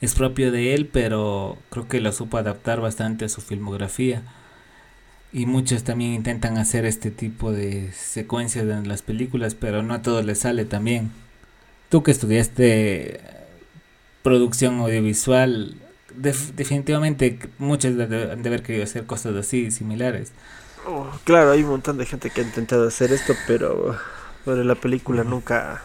es 0.00 0.14
propio 0.14 0.52
de 0.52 0.74
él, 0.74 0.86
pero 0.92 1.58
creo 1.70 1.88
que 1.88 2.00
lo 2.00 2.12
supo 2.12 2.38
adaptar 2.38 2.80
bastante 2.80 3.24
a 3.24 3.28
su 3.28 3.40
filmografía. 3.40 4.22
Y 5.32 5.46
muchos 5.46 5.84
también 5.84 6.14
intentan 6.14 6.58
hacer 6.58 6.86
este 6.86 7.10
tipo 7.10 7.52
de 7.52 7.92
secuencias 7.92 8.64
en 8.66 8.88
las 8.88 9.02
películas, 9.02 9.54
pero 9.54 9.82
no 9.82 9.94
a 9.94 10.02
todos 10.02 10.24
les 10.24 10.40
sale 10.40 10.64
también 10.64 11.10
tú 11.88 12.02
que 12.02 12.10
estudiaste 12.10 13.20
producción 14.22 14.80
audiovisual, 14.80 15.76
definitivamente 16.16 17.38
muchos 17.58 17.98
han 17.98 18.42
de 18.42 18.48
haber 18.48 18.62
querido 18.62 18.84
hacer 18.84 19.06
cosas 19.06 19.36
así, 19.36 19.70
similares. 19.70 20.32
Oh, 20.86 21.08
claro, 21.24 21.50
hay 21.50 21.62
un 21.62 21.70
montón 21.70 21.98
de 21.98 22.06
gente 22.06 22.30
que 22.30 22.40
ha 22.40 22.44
intentado 22.44 22.86
hacer 22.86 23.12
esto, 23.12 23.34
pero 23.46 23.96
bueno, 24.44 24.62
la 24.64 24.76
película 24.76 25.24
nunca 25.24 25.82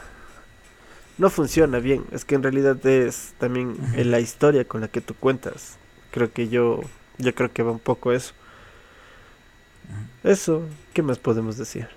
no 1.17 1.29
funciona 1.29 1.79
bien. 1.79 2.03
Es 2.11 2.25
que 2.25 2.35
en 2.35 2.43
realidad 2.43 2.85
es 2.85 3.33
también 3.39 3.75
en 3.93 4.11
la 4.11 4.19
historia 4.19 4.65
con 4.65 4.81
la 4.81 4.87
que 4.87 5.01
tú 5.01 5.15
cuentas. 5.15 5.77
Creo 6.11 6.31
que 6.31 6.49
yo, 6.49 6.81
yo 7.17 7.33
creo 7.35 7.51
que 7.51 7.63
va 7.63 7.71
un 7.71 7.79
poco 7.79 8.11
eso. 8.11 8.33
Eso, 10.23 10.63
¿qué 10.93 11.01
más 11.01 11.17
podemos 11.17 11.57
decir? 11.57 11.87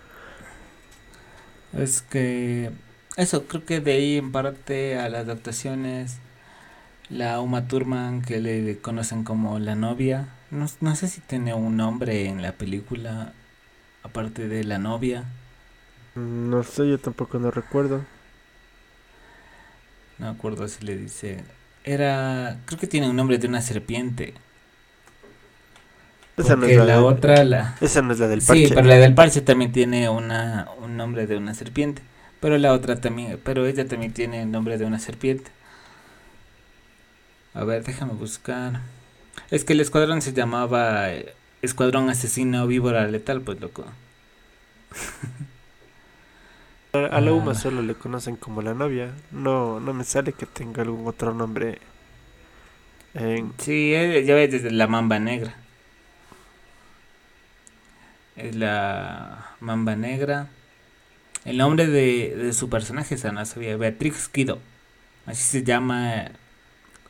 Es 1.73 2.03
que 2.03 2.71
eso, 3.17 3.45
creo 3.47 3.65
que 3.65 3.81
de 3.81 3.93
ahí 3.93 4.17
en 4.17 4.33
parte 4.33 4.99
a 4.99 5.09
las 5.09 5.23
adaptaciones, 5.23 6.19
la 7.09 7.41
Uma 7.41 7.69
Thurman 7.69 8.23
que 8.23 8.41
le 8.41 8.79
conocen 8.79 9.25
como 9.25 9.59
la 9.59 9.75
novia, 9.75 10.29
no, 10.51 10.67
no 10.81 10.97
sé 10.97 11.09
si 11.09 11.21
tiene 11.21 11.55
un 11.55 11.77
nombre 11.77 12.27
en 12.27 12.43
la 12.43 12.53
película 12.53 13.33
aparte 14.03 14.49
de 14.49 14.65
la 14.65 14.79
novia. 14.79 15.25
No 16.15 16.63
sé, 16.63 16.89
yo 16.89 16.99
tampoco 16.99 17.39
no 17.39 17.51
recuerdo. 17.51 18.05
No 20.19 20.29
acuerdo 20.29 20.69
si 20.69 20.85
le 20.85 20.97
dice. 20.97 21.43
Era. 21.83 22.59
Creo 22.67 22.79
que 22.79 22.87
tiene 22.87 23.09
un 23.09 23.17
nombre 23.17 23.39
de 23.39 23.49
una 23.49 23.61
serpiente. 23.61 24.35
Esa 26.37 26.57
no 26.57 26.67
es 26.67 26.77
la, 26.77 27.03
otra. 27.03 27.45
La... 27.45 27.77
Esa 27.81 28.03
no 28.03 28.13
es 28.13 28.21
la 28.21 28.29
del 28.29 28.43
parche. 28.43 28.69
Sí, 28.69 28.73
pero 28.75 28.87
la 28.87 28.97
del 28.97 29.15
parche 29.15 29.41
también 29.41 29.73
tiene 29.73 30.09
una, 30.09 30.69
un 30.81 30.97
nombre 30.97 31.27
de 31.27 31.37
una 31.37 31.55
serpiente. 31.55 32.03
Pero 32.41 32.59
la 32.59 32.73
otra 32.73 33.01
también, 33.01 33.41
pero 33.43 33.67
ella 33.67 33.87
también 33.87 34.13
tiene 34.13 34.43
el 34.43 34.51
nombre 34.51 34.79
de 34.79 34.85
una 34.85 34.99
serpiente. 34.99 35.51
A 37.55 37.65
ver, 37.65 37.85
déjame 37.85 38.13
buscar. 38.13 38.81
Es 39.51 39.65
que 39.65 39.73
el 39.73 39.81
escuadrón 39.81 40.23
se 40.23 40.33
llamaba 40.33 41.13
eh, 41.13 41.35
Escuadrón 41.63 42.11
Asesino 42.11 42.67
Víbora 42.67 43.07
Letal, 43.07 43.41
pues 43.41 43.61
loco. 43.61 43.85
A 46.93 47.21
la 47.21 47.33
UMA 47.33 47.53
ah. 47.53 47.55
solo 47.57 47.83
le 47.83 47.95
conocen 47.95 48.37
como 48.37 48.63
la 48.63 48.73
novia. 48.73 49.13
No, 49.33 49.81
no 49.81 49.93
me 49.93 50.05
sale 50.05 50.33
que 50.33 50.47
tenga 50.47 50.83
algún 50.83 51.07
otro 51.09 51.35
nombre. 51.35 51.81
En... 53.15 53.53
Sí, 53.59 53.91
ya 53.91 54.35
ves 54.35 54.53
desde 54.53 54.71
la 54.71 54.87
mamba 54.87 55.19
negra. 55.19 55.57
Es 58.37 58.55
la 58.55 59.55
mamba 59.61 59.97
negra. 59.97 60.49
El 61.45 61.59
nombre 61.59 61.87
de, 61.87 62.35
de 62.37 62.53
su 62.53 62.69
personaje, 62.69 63.17
esa 63.17 63.33
no 63.33 63.45
sabía, 63.45 63.77
Beatrix 63.77 64.29
Kido. 64.29 64.59
Así 65.27 65.43
se 65.43 65.63
llama 65.63 66.31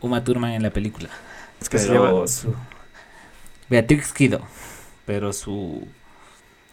Uma 0.01 0.25
Thurman 0.25 0.53
en 0.53 0.63
la 0.63 0.71
película. 0.71 1.09
Es 1.61 1.69
que 1.69 1.79
se 1.79 1.93
llama 1.93 2.27
su 2.27 2.55
Beatrix 3.71 4.13
Kido, 4.13 4.41
pero 5.07 5.33
su 5.33 5.87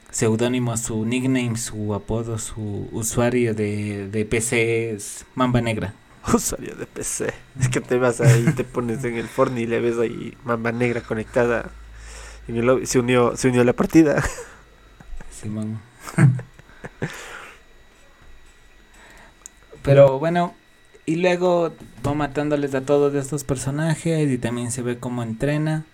seudónimo, 0.09 0.75
su 0.77 1.05
nickname, 1.05 1.57
su 1.57 1.93
apodo, 1.93 2.37
su 2.37 2.89
usuario 2.91 3.53
de, 3.53 4.07
de 4.09 4.25
PC 4.25 4.91
es 4.91 5.25
Mamba 5.35 5.61
Negra. 5.61 5.93
Usuario 6.33 6.75
de 6.75 6.85
PC. 6.85 7.33
Es 7.59 7.69
que 7.69 7.79
te 7.79 7.97
vas 7.97 8.21
ahí, 8.21 8.45
te 8.55 8.63
pones 8.63 9.03
en 9.03 9.17
el 9.17 9.27
Forni 9.27 9.61
y 9.61 9.67
le 9.67 9.79
ves 9.79 9.97
ahí 9.97 10.37
Mamba 10.43 10.71
Negra 10.71 11.01
conectada. 11.01 11.71
Y 12.47 12.85
se 12.85 12.99
unió, 12.99 13.37
se 13.37 13.47
unió 13.47 13.61
a 13.61 13.65
la 13.65 13.73
partida. 13.73 14.23
Simón. 15.31 15.79
Pero 19.83 20.19
bueno, 20.19 20.53
y 21.05 21.15
luego 21.15 21.73
va 22.05 22.13
matándoles 22.13 22.75
a 22.75 22.81
todos 22.81 23.13
estos 23.15 23.43
personajes 23.43 24.29
y 24.29 24.37
también 24.37 24.71
se 24.71 24.81
ve 24.81 24.99
cómo 24.99 25.23
entrena. 25.23 25.85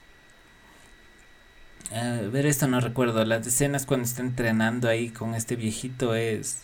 A 1.91 2.22
ver, 2.29 2.46
esto 2.46 2.67
no 2.67 2.82
recuerdo. 2.82 3.24
Las 3.24 3.48
escenas 3.48 3.86
cuando 3.86 4.06
está 4.06 4.22
entrenando 4.22 4.89
ahí 4.89 5.10
con 5.10 5.36
este 5.36 5.56
viejito 5.56 6.15
es. 6.15 6.63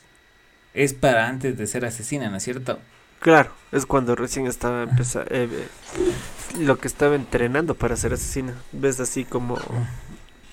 Es 0.74 0.94
para 0.94 1.28
antes 1.28 1.58
de 1.58 1.68
ser 1.68 1.86
asesina, 1.86 2.30
¿no 2.30 2.38
es 2.38 2.44
cierto? 2.44 2.80
Claro, 3.20 3.52
es 3.72 3.86
cuando 3.86 4.16
recién 4.16 4.48
estaba 4.48 4.84
empezando. 4.84 5.30
Eh, 5.32 5.48
lo 6.60 6.78
que 6.78 6.88
estaba 6.88 7.16
entrenando 7.16 7.76
para 7.76 7.96
ser 7.96 8.14
asesina. 8.14 8.54
Ves 8.74 9.00
así 9.00 9.24
como. 9.24 9.58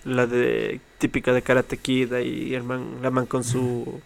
La 0.04 0.26
de 0.26 0.80
típica 0.98 1.32
de 1.32 1.42
Karate 1.42 1.76
Kid 1.76 2.14
y 2.18 2.54
el 2.54 2.62
man, 2.62 3.02
la 3.02 3.10
man 3.10 3.26
con 3.26 3.44
su 3.44 4.00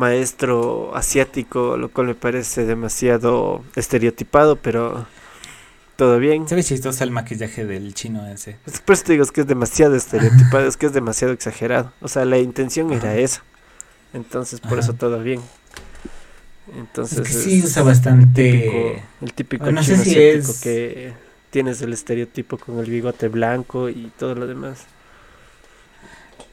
maestro 0.00 0.96
asiático, 0.96 1.76
lo 1.76 1.90
cual 1.90 2.06
me 2.06 2.14
parece 2.14 2.64
demasiado 2.64 3.62
estereotipado, 3.76 4.56
pero 4.56 5.06
todo 5.96 6.18
bien. 6.18 6.48
Se 6.48 6.54
ve 6.54 6.64
chistoso 6.64 7.04
el 7.04 7.10
maquillaje 7.10 7.66
del 7.66 7.92
chino 7.92 8.26
ese. 8.26 8.56
Por 8.86 8.94
eso 8.94 9.04
te 9.04 9.12
digo 9.12 9.24
es 9.24 9.30
que 9.30 9.42
es 9.42 9.46
demasiado 9.46 9.94
estereotipado, 9.94 10.66
es 10.66 10.78
que 10.78 10.86
es 10.86 10.94
demasiado 10.94 11.34
exagerado. 11.34 11.92
O 12.00 12.08
sea, 12.08 12.24
la 12.24 12.38
intención 12.38 12.90
era 12.92 13.14
esa. 13.14 13.44
Entonces, 14.14 14.60
por 14.60 14.78
eso 14.78 14.94
todo 14.94 15.22
bien. 15.22 15.42
Entonces, 16.74 17.18
es 17.18 17.28
que 17.28 17.34
sí 17.34 17.62
usa 17.62 17.82
bastante. 17.82 19.02
El 19.20 19.34
típico, 19.34 19.66
el 19.66 19.78
chino 19.80 20.00
asiático 20.00 20.54
que 20.62 21.12
tienes 21.50 21.82
el 21.82 21.92
estereotipo 21.92 22.56
con 22.56 22.78
el 22.78 22.88
bigote 22.88 23.28
blanco 23.28 23.90
y 23.90 24.10
todo 24.18 24.34
lo 24.34 24.46
demás. 24.46 24.86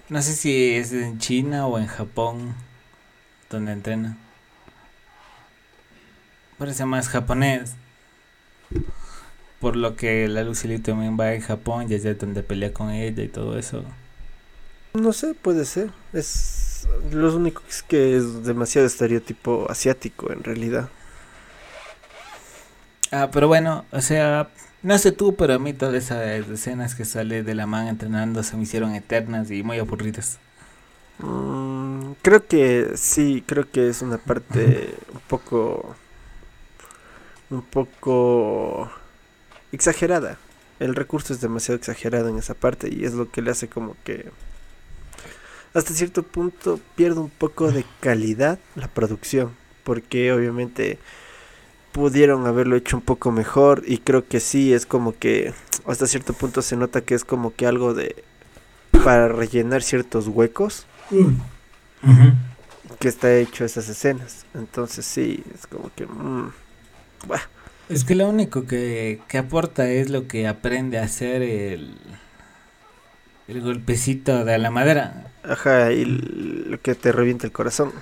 No 0.10 0.22
sé 0.22 0.34
si 0.34 0.74
es 0.74 0.92
en 0.92 1.18
China 1.20 1.68
o 1.68 1.80
en 1.80 1.88
Japón 1.88 2.67
donde 3.50 3.72
entrena. 3.72 4.18
Parece 6.58 6.86
más 6.86 7.10
japonés. 7.10 7.76
Por 9.60 9.76
lo 9.76 9.96
que 9.96 10.28
la 10.28 10.44
Lucilito 10.44 10.92
también 10.92 11.18
va 11.20 11.34
en 11.34 11.42
Japón 11.42 11.88
y 11.90 11.96
allá 11.96 12.12
es 12.12 12.20
donde 12.20 12.44
pelea 12.44 12.74
con 12.74 12.92
ella 12.92 13.24
y 13.24 13.28
todo 13.28 13.58
eso. 13.58 13.84
No 14.94 15.14
sé, 15.14 15.34
puede 15.34 15.66
ser. 15.66 15.92
Es 16.14 16.68
lo 17.12 17.36
único 17.36 17.62
es 17.68 17.84
que 17.84 18.18
es 18.18 18.44
demasiado 18.44 18.88
estereotipo 18.88 19.68
asiático 19.70 20.32
en 20.32 20.44
realidad. 20.44 20.90
Ah, 23.12 23.30
pero 23.32 23.48
bueno, 23.48 23.86
o 23.92 24.02
sea, 24.02 24.50
no 24.84 24.98
sé 24.98 25.12
tú, 25.12 25.36
pero 25.36 25.54
a 25.54 25.60
mí 25.60 25.74
todas 25.74 25.96
esas 25.96 26.50
escenas 26.50 26.96
que 26.96 27.06
sale 27.06 27.44
de 27.44 27.56
la 27.56 27.66
man 27.66 27.88
entrenando 27.88 28.44
se 28.44 28.58
me 28.58 28.64
hicieron 28.64 28.96
eternas 28.96 29.50
y 29.50 29.64
muy 29.64 29.80
aburridas. 29.80 30.40
Mm, 31.20 31.87
creo 32.28 32.46
que 32.46 32.92
sí, 32.98 33.42
creo 33.48 33.72
que 33.72 33.88
es 33.88 34.02
una 34.02 34.18
parte 34.18 34.94
un 35.14 35.22
poco 35.30 35.96
un 37.50 37.62
poco 37.62 38.92
exagerada. 39.72 40.38
El 40.82 40.94
recurso 40.94 41.32
es 41.32 41.40
demasiado 41.40 41.78
exagerado 41.78 42.28
en 42.28 42.38
esa 42.38 42.54
parte 42.54 42.90
y 42.94 43.06
es 43.06 43.14
lo 43.14 43.32
que 43.32 43.42
le 43.42 43.52
hace 43.52 43.70
como 43.70 43.96
que 44.04 44.30
hasta 45.74 45.94
cierto 45.94 46.22
punto 46.22 46.82
pierde 46.98 47.22
un 47.22 47.30
poco 47.30 47.72
de 47.72 47.86
calidad 48.02 48.60
la 48.76 48.90
producción, 48.90 49.56
porque 49.86 50.34
obviamente 50.34 51.00
pudieron 51.94 52.46
haberlo 52.46 52.76
hecho 52.76 52.98
un 52.98 53.04
poco 53.04 53.32
mejor 53.32 53.84
y 53.88 54.00
creo 54.00 54.28
que 54.28 54.42
sí 54.42 54.74
es 54.74 54.86
como 54.86 55.18
que 55.18 55.54
hasta 55.86 56.08
cierto 56.08 56.34
punto 56.34 56.62
se 56.62 56.76
nota 56.76 57.00
que 57.00 57.16
es 57.16 57.24
como 57.24 57.56
que 57.56 57.68
algo 57.68 57.94
de 57.94 58.22
para 59.06 59.30
rellenar 59.30 59.82
ciertos 59.82 60.28
huecos 60.28 60.88
que 63.00 63.08
está 63.08 63.34
hecho 63.36 63.66
esas 63.66 63.90
escenas 63.90 64.46
entonces 64.54 65.06
sí 65.06 65.44
es 65.54 65.68
como 65.68 65.92
que 65.96 66.06
mm, 66.06 66.52
es 67.90 68.04
que 68.04 68.16
lo 68.16 68.28
único 68.28 68.66
que, 68.66 69.22
que 69.28 69.38
aporta 69.38 69.90
es 69.90 70.10
lo 70.10 70.28
que 70.28 70.48
aprende 70.48 71.00
a 71.00 71.04
hacer 71.04 71.42
el 71.42 71.98
el 73.48 73.62
golpecito 73.62 74.46
de 74.46 74.58
la 74.58 74.72
madera 74.72 75.32
ajá 75.44 75.92
y 75.92 76.06
lo 76.06 76.82
que 76.82 76.96
te 76.96 77.12
revienta 77.12 77.48
el 77.48 77.54
corazón 77.54 77.94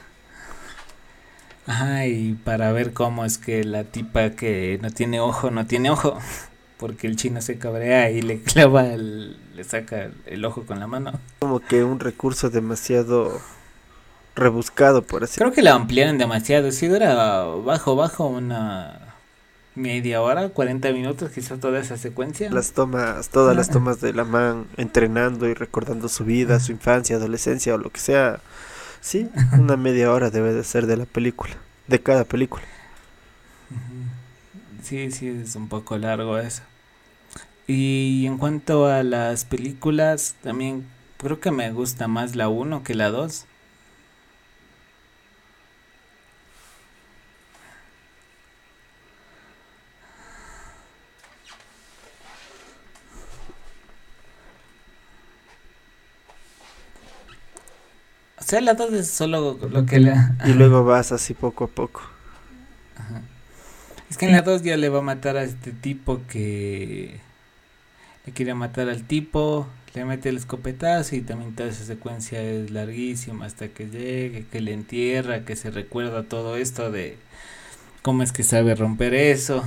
Ajá, 1.68 2.06
y 2.06 2.34
para 2.34 2.72
ver 2.72 2.94
cómo 2.94 3.26
es 3.26 3.38
que 3.40 3.64
la 3.64 3.86
tipa 3.86 4.32
que 4.32 4.78
no 4.82 4.92
tiene 4.92 5.20
ojo, 5.20 5.50
no 5.50 5.66
tiene 5.66 5.90
ojo. 5.90 6.20
Porque 6.78 7.08
el 7.08 7.16
chino 7.16 7.42
se 7.42 7.58
cabrea 7.58 8.12
y 8.12 8.22
le 8.22 8.42
clava, 8.42 8.84
le 8.84 9.64
saca 9.64 10.10
el 10.26 10.44
ojo 10.44 10.66
con 10.66 10.80
la 10.80 10.88
mano. 10.88 11.14
Como 11.40 11.62
que 11.62 11.84
un 11.84 12.00
recurso 12.02 12.50
demasiado 12.50 13.40
rebuscado, 14.36 15.02
por 15.02 15.24
así 15.24 15.40
Creo 15.40 15.52
que 15.52 15.62
lo 15.62 15.72
ampliaron 15.72 16.18
demasiado. 16.18 16.72
Si 16.72 16.88
dura 16.88 17.46
bajo, 17.64 17.96
bajo 17.96 18.28
una 18.28 19.00
media 19.76 20.22
hora, 20.22 20.50
40 20.50 20.92
minutos, 20.92 21.32
quizás 21.32 21.60
toda 21.60 21.80
esa 21.80 21.98
secuencia. 21.98 22.50
Las 22.52 22.72
tomas, 22.72 23.30
todas 23.30 23.56
las 23.56 23.70
tomas 23.70 24.02
de 24.02 24.14
la 24.14 24.24
man 24.24 24.68
entrenando 24.78 25.48
y 25.48 25.54
recordando 25.54 26.08
su 26.08 26.24
vida, 26.26 26.60
su 26.60 26.72
infancia, 26.72 27.16
adolescencia 27.18 27.76
o 27.76 27.78
lo 27.78 27.90
que 27.90 28.00
sea 28.00 28.40
Sí, 29.06 29.30
una 29.54 29.78
media 29.78 30.12
hora 30.12 30.32
debe 30.32 30.52
de 30.52 30.64
ser 30.64 30.88
de 30.88 30.98
la 30.98 31.06
película, 31.06 31.54
de 31.86 32.02
cada 32.02 32.24
película. 32.24 32.64
Sí, 34.82 35.12
sí, 35.12 35.28
es 35.28 35.56
un 35.56 35.70
poco 35.70 36.00
largo 36.00 36.40
eso. 36.40 36.64
Y 37.68 38.26
en 38.26 38.40
cuanto 38.40 38.88
a 38.88 39.04
las 39.04 39.46
películas, 39.46 40.34
también 40.42 40.88
creo 41.18 41.40
que 41.40 41.52
me 41.52 41.72
gusta 41.72 42.08
más 42.08 42.36
la 42.36 42.50
1 42.50 42.82
que 42.82 42.96
la 42.96 43.12
2. 43.12 43.46
O 58.46 58.48
sea, 58.48 58.62
la 58.62 58.76
2 58.76 58.94
es 58.94 59.10
solo 59.10 59.58
lo 59.72 59.88
que 59.88 60.00
le... 60.00 60.14
Y 60.46 60.54
luego 60.54 60.84
vas 60.84 61.12
así 61.12 61.34
poco 61.34 61.64
a 61.64 61.68
poco. 61.68 62.04
Es 64.08 64.20
que 64.20 64.28
en 64.28 64.34
la 64.34 64.44
2 64.44 64.62
ya 64.62 64.78
le 64.78 64.90
va 64.90 65.00
a 65.00 65.02
matar 65.02 65.36
a 65.36 65.44
este 65.44 65.72
tipo 65.72 66.22
que... 66.30 67.20
Le 68.28 68.34
quiere 68.34 68.54
matar 68.54 68.88
al 68.88 69.04
tipo, 69.04 69.66
le 69.96 70.06
mete 70.06 70.30
el 70.30 70.38
escopetazo 70.38 71.16
y 71.16 71.22
también 71.22 71.56
toda 71.56 71.70
esa 71.70 71.86
secuencia 71.86 72.40
es 72.40 72.70
larguísima 72.70 73.48
hasta 73.48 73.70
que 73.70 73.88
llegue, 73.88 74.46
que 74.52 74.62
le 74.62 74.74
entierra, 74.74 75.44
que 75.44 75.56
se 75.56 75.72
recuerda 75.72 76.22
todo 76.22 76.56
esto 76.56 76.92
de 76.92 77.18
cómo 78.04 78.22
es 78.22 78.32
que 78.32 78.44
sabe 78.44 78.76
romper 78.76 79.16
eso. 79.16 79.64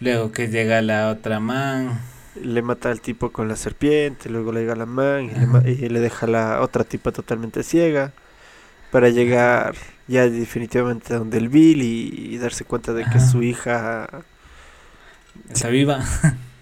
Luego 0.00 0.32
que 0.32 0.48
llega 0.48 0.82
la 0.82 1.10
otra 1.10 1.38
man 1.38 2.00
le 2.42 2.62
mata 2.62 2.90
al 2.90 3.00
tipo 3.00 3.30
con 3.30 3.48
la 3.48 3.56
serpiente, 3.56 4.28
luego 4.28 4.52
le 4.52 4.60
llega 4.60 4.76
la 4.76 4.86
man 4.86 5.30
y 5.64 5.88
le, 5.88 6.00
deja 6.00 6.26
la 6.26 6.60
otra 6.60 6.84
tipa 6.84 7.12
totalmente 7.12 7.62
ciega 7.62 8.12
para 8.90 9.08
llegar 9.08 9.74
ya 10.06 10.28
definitivamente 10.28 11.14
a 11.14 11.18
donde 11.18 11.38
el 11.38 11.48
Bill 11.48 11.82
y, 11.82 12.38
darse 12.38 12.64
cuenta 12.64 12.92
de 12.92 13.04
que 13.04 13.20
su 13.20 13.42
hija 13.42 14.08
está 15.50 15.68
viva. 15.68 16.04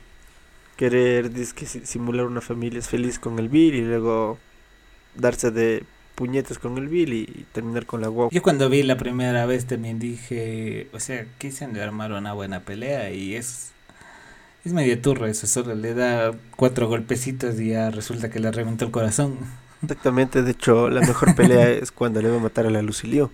Querer 0.77 1.31
que 1.31 1.67
simular 1.67 2.27
una 2.27 2.41
familia 2.41 2.81
es 2.81 2.89
feliz 2.89 3.19
con 3.19 3.39
el 3.39 3.49
Bill 3.49 3.75
y 3.75 3.83
luego 3.83 4.39
darse 5.15 5.51
de 5.51 5.85
puñetes 6.15 6.59
con 6.59 6.79
el 6.79 6.89
Bill 6.89 7.13
y 7.13 7.47
terminar 7.53 7.87
con 7.87 8.01
la 8.01 8.09
guagua. 8.09 8.31
Yo 8.33 8.43
cuando 8.43 8.69
vi 8.69 8.83
la 8.83 8.97
primera 8.97 9.47
vez 9.47 9.67
también 9.67 9.99
dije, 9.99 10.89
o 10.93 11.01
sea, 11.01 11.27
quise 11.39 11.65
armar 11.65 12.13
una 12.13 12.33
buena 12.33 12.61
pelea 12.61 13.11
y 13.11 13.37
es 13.37 13.74
es 14.64 14.72
medio 14.72 14.98
turro 15.00 15.27
eso, 15.27 15.46
solo 15.46 15.74
le 15.74 15.94
da 15.94 16.33
cuatro 16.57 16.88
golpecitos 16.88 17.61
y 17.61 17.70
ya 17.70 17.90
resulta 17.90 18.31
que 18.31 18.40
le 18.40 18.50
reventó 18.50 18.87
el 18.87 18.90
corazón. 18.90 19.38
Exactamente, 19.83 20.42
de 20.42 20.53
hecho, 20.53 20.88
la 20.88 21.03
mejor 21.03 21.35
pelea 21.37 21.68
es 21.68 21.92
cuando 21.92 22.22
le 22.22 22.31
va 22.31 22.37
a 22.37 22.40
matar 22.40 22.66
a 22.66 22.70
la 22.70 22.83
Lucilio. 22.83 23.31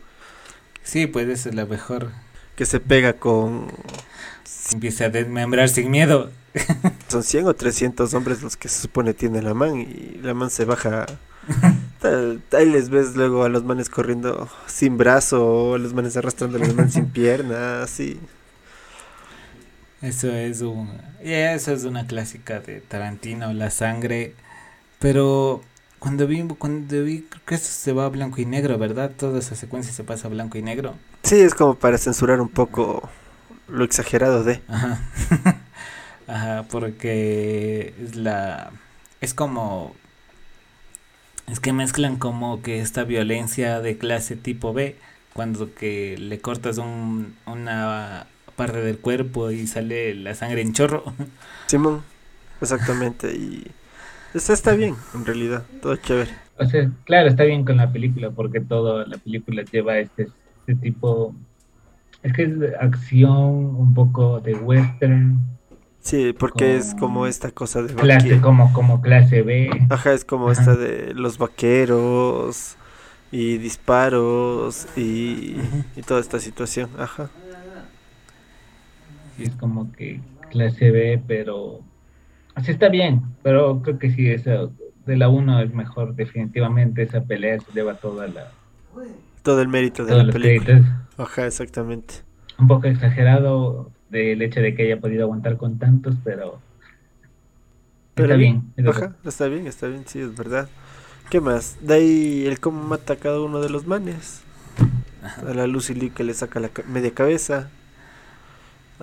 Sí, 0.82 1.06
pues 1.06 1.28
esa 1.28 1.50
es 1.50 1.54
la 1.54 1.66
mejor. 1.66 2.10
Que 2.56 2.66
se 2.66 2.80
pega 2.80 3.12
con... 3.14 3.68
Empieza 4.72 5.06
a 5.06 5.08
desmembrar 5.08 5.68
sin 5.68 5.90
miedo. 5.90 6.30
Son 7.08 7.22
100 7.22 7.46
o 7.46 7.54
300 7.54 8.12
hombres 8.14 8.42
los 8.42 8.56
que 8.56 8.68
se 8.68 8.82
supone 8.82 9.14
tiene 9.14 9.42
la 9.42 9.54
man 9.54 9.80
y 9.80 10.18
la 10.22 10.34
man 10.34 10.50
se 10.50 10.64
baja. 10.64 11.06
Ahí 12.52 12.66
les 12.68 12.88
ves 12.88 13.14
luego 13.14 13.44
a 13.44 13.48
los 13.48 13.64
manes 13.64 13.88
corriendo 13.88 14.48
sin 14.66 14.96
brazo, 14.96 15.74
a 15.74 15.78
los 15.78 15.92
manes 15.94 16.16
arrastrando 16.16 16.56
a 16.56 16.60
los 16.60 16.74
manes 16.74 16.94
sin 16.94 17.06
pierna, 17.06 17.82
así. 17.82 18.18
Eso 20.02 20.32
es 20.32 20.62
un, 20.62 20.90
eso 21.20 21.72
es 21.72 21.84
una 21.84 22.06
clásica 22.06 22.60
de 22.60 22.80
Tarantino, 22.80 23.52
la 23.52 23.70
sangre. 23.70 24.34
Pero 24.98 25.62
cuando 25.98 26.26
vi, 26.26 26.42
cuando 26.42 27.04
vi, 27.04 27.22
creo 27.22 27.42
que 27.44 27.54
esto 27.54 27.68
se 27.68 27.92
va 27.92 28.06
a 28.06 28.08
blanco 28.08 28.40
y 28.40 28.46
negro, 28.46 28.78
¿verdad? 28.78 29.10
Toda 29.16 29.38
esa 29.38 29.54
secuencia 29.54 29.92
se 29.92 30.04
pasa 30.04 30.28
a 30.28 30.30
blanco 30.30 30.56
y 30.56 30.62
negro. 30.62 30.94
Sí, 31.22 31.40
es 31.40 31.54
como 31.54 31.74
para 31.74 31.98
censurar 31.98 32.40
un 32.40 32.48
poco 32.48 33.08
lo 33.68 33.84
exagerado 33.84 34.42
de. 34.42 34.62
Ajá. 34.68 35.00
Ajá, 36.26 36.64
porque 36.70 37.92
es 38.00 38.14
la, 38.16 38.70
es 39.20 39.34
como, 39.34 39.94
es 41.48 41.60
que 41.60 41.72
mezclan 41.72 42.16
como 42.16 42.62
que 42.62 42.80
esta 42.80 43.04
violencia 43.04 43.80
de 43.80 43.98
clase 43.98 44.36
tipo 44.36 44.72
B, 44.72 44.96
cuando 45.32 45.74
que 45.74 46.16
le 46.18 46.40
cortas 46.40 46.78
un, 46.78 47.36
una 47.46 48.28
parte 48.60 48.82
del 48.82 48.98
cuerpo 48.98 49.50
y 49.50 49.66
sale 49.66 50.14
la 50.14 50.34
sangre 50.34 50.60
en 50.60 50.74
chorro. 50.74 51.02
Simón, 51.66 52.02
exactamente. 52.60 53.34
Y 53.34 53.66
eso 54.34 54.52
está 54.52 54.74
bien, 54.74 54.96
en 55.14 55.24
realidad, 55.24 55.64
todo 55.80 55.96
chévere. 55.96 56.30
O 56.58 56.66
sea, 56.66 56.90
claro, 57.04 57.30
está 57.30 57.44
bien 57.44 57.64
con 57.64 57.78
la 57.78 57.90
película 57.90 58.30
porque 58.30 58.60
toda 58.60 59.06
la 59.06 59.16
película 59.16 59.62
lleva 59.62 59.98
este, 59.98 60.28
este 60.66 60.74
tipo... 60.74 61.34
Es 62.22 62.34
que 62.34 62.42
es 62.42 62.52
acción, 62.78 63.76
un 63.76 63.94
poco 63.94 64.40
de 64.40 64.54
western, 64.54 65.40
Sí, 66.02 66.34
porque 66.38 66.76
es 66.76 66.94
como 66.98 67.26
esta 67.26 67.50
cosa 67.50 67.82
de 67.82 67.94
clase, 67.94 68.40
como, 68.40 68.72
como 68.72 69.00
clase 69.00 69.42
B. 69.42 69.70
Ajá, 69.90 70.12
es 70.12 70.24
como 70.24 70.50
Ajá. 70.50 70.60
esta 70.60 70.76
de 70.76 71.12
los 71.14 71.36
vaqueros 71.36 72.76
y 73.30 73.58
disparos 73.58 74.86
y, 74.96 75.56
y 75.96 76.02
toda 76.06 76.20
esta 76.20 76.40
situación. 76.40 76.90
Ajá. 76.98 77.30
Sí, 79.40 79.46
es 79.46 79.56
como 79.56 79.90
que 79.92 80.20
clase 80.50 80.90
B, 80.90 81.22
pero 81.26 81.80
así 82.54 82.72
está 82.72 82.90
bien, 82.90 83.22
pero 83.42 83.80
creo 83.80 83.98
que 83.98 84.10
sí, 84.10 84.28
esa, 84.28 84.68
de 85.06 85.16
la 85.16 85.30
1 85.30 85.60
es 85.62 85.72
mejor, 85.72 86.14
definitivamente 86.14 87.02
esa 87.02 87.24
pelea 87.24 87.58
se 87.58 87.72
lleva 87.72 87.96
toda 87.96 88.28
la, 88.28 88.52
Todo 89.42 89.62
el 89.62 89.68
mérito 89.68 90.04
de 90.04 90.14
la 90.14 90.30
película. 90.32 90.78
créditos. 90.78 90.92
Ajá, 91.16 91.46
exactamente. 91.46 92.14
Un 92.58 92.68
poco 92.68 92.86
exagerado 92.86 93.90
del 94.10 94.42
hecho 94.42 94.60
de 94.60 94.74
que 94.74 94.82
haya 94.82 95.00
podido 95.00 95.24
aguantar 95.24 95.56
con 95.56 95.78
tantos, 95.78 96.16
pero, 96.22 96.60
Pero 98.14 98.26
está 98.26 98.36
bien. 98.36 98.72
que- 98.76 98.82
Ajá, 98.90 99.16
está 99.24 99.46
bien, 99.48 99.66
está 99.66 99.86
bien, 99.86 100.04
sí, 100.06 100.20
es 100.20 100.36
verdad. 100.36 100.68
¿Qué 101.30 101.40
más? 101.40 101.76
De 101.80 101.94
ahí 101.94 102.46
el 102.46 102.60
cómo 102.60 102.82
mata 102.82 103.14
a 103.14 103.16
cada 103.16 103.40
uno 103.40 103.60
de 103.60 103.70
los 103.70 103.86
manes. 103.86 104.42
A 105.46 105.54
la 105.54 105.66
Lucy 105.66 105.94
Lee 105.94 106.10
que 106.10 106.24
le 106.24 106.34
saca 106.34 106.60
la 106.60 106.70
media 106.88 107.12
cabeza. 107.12 107.70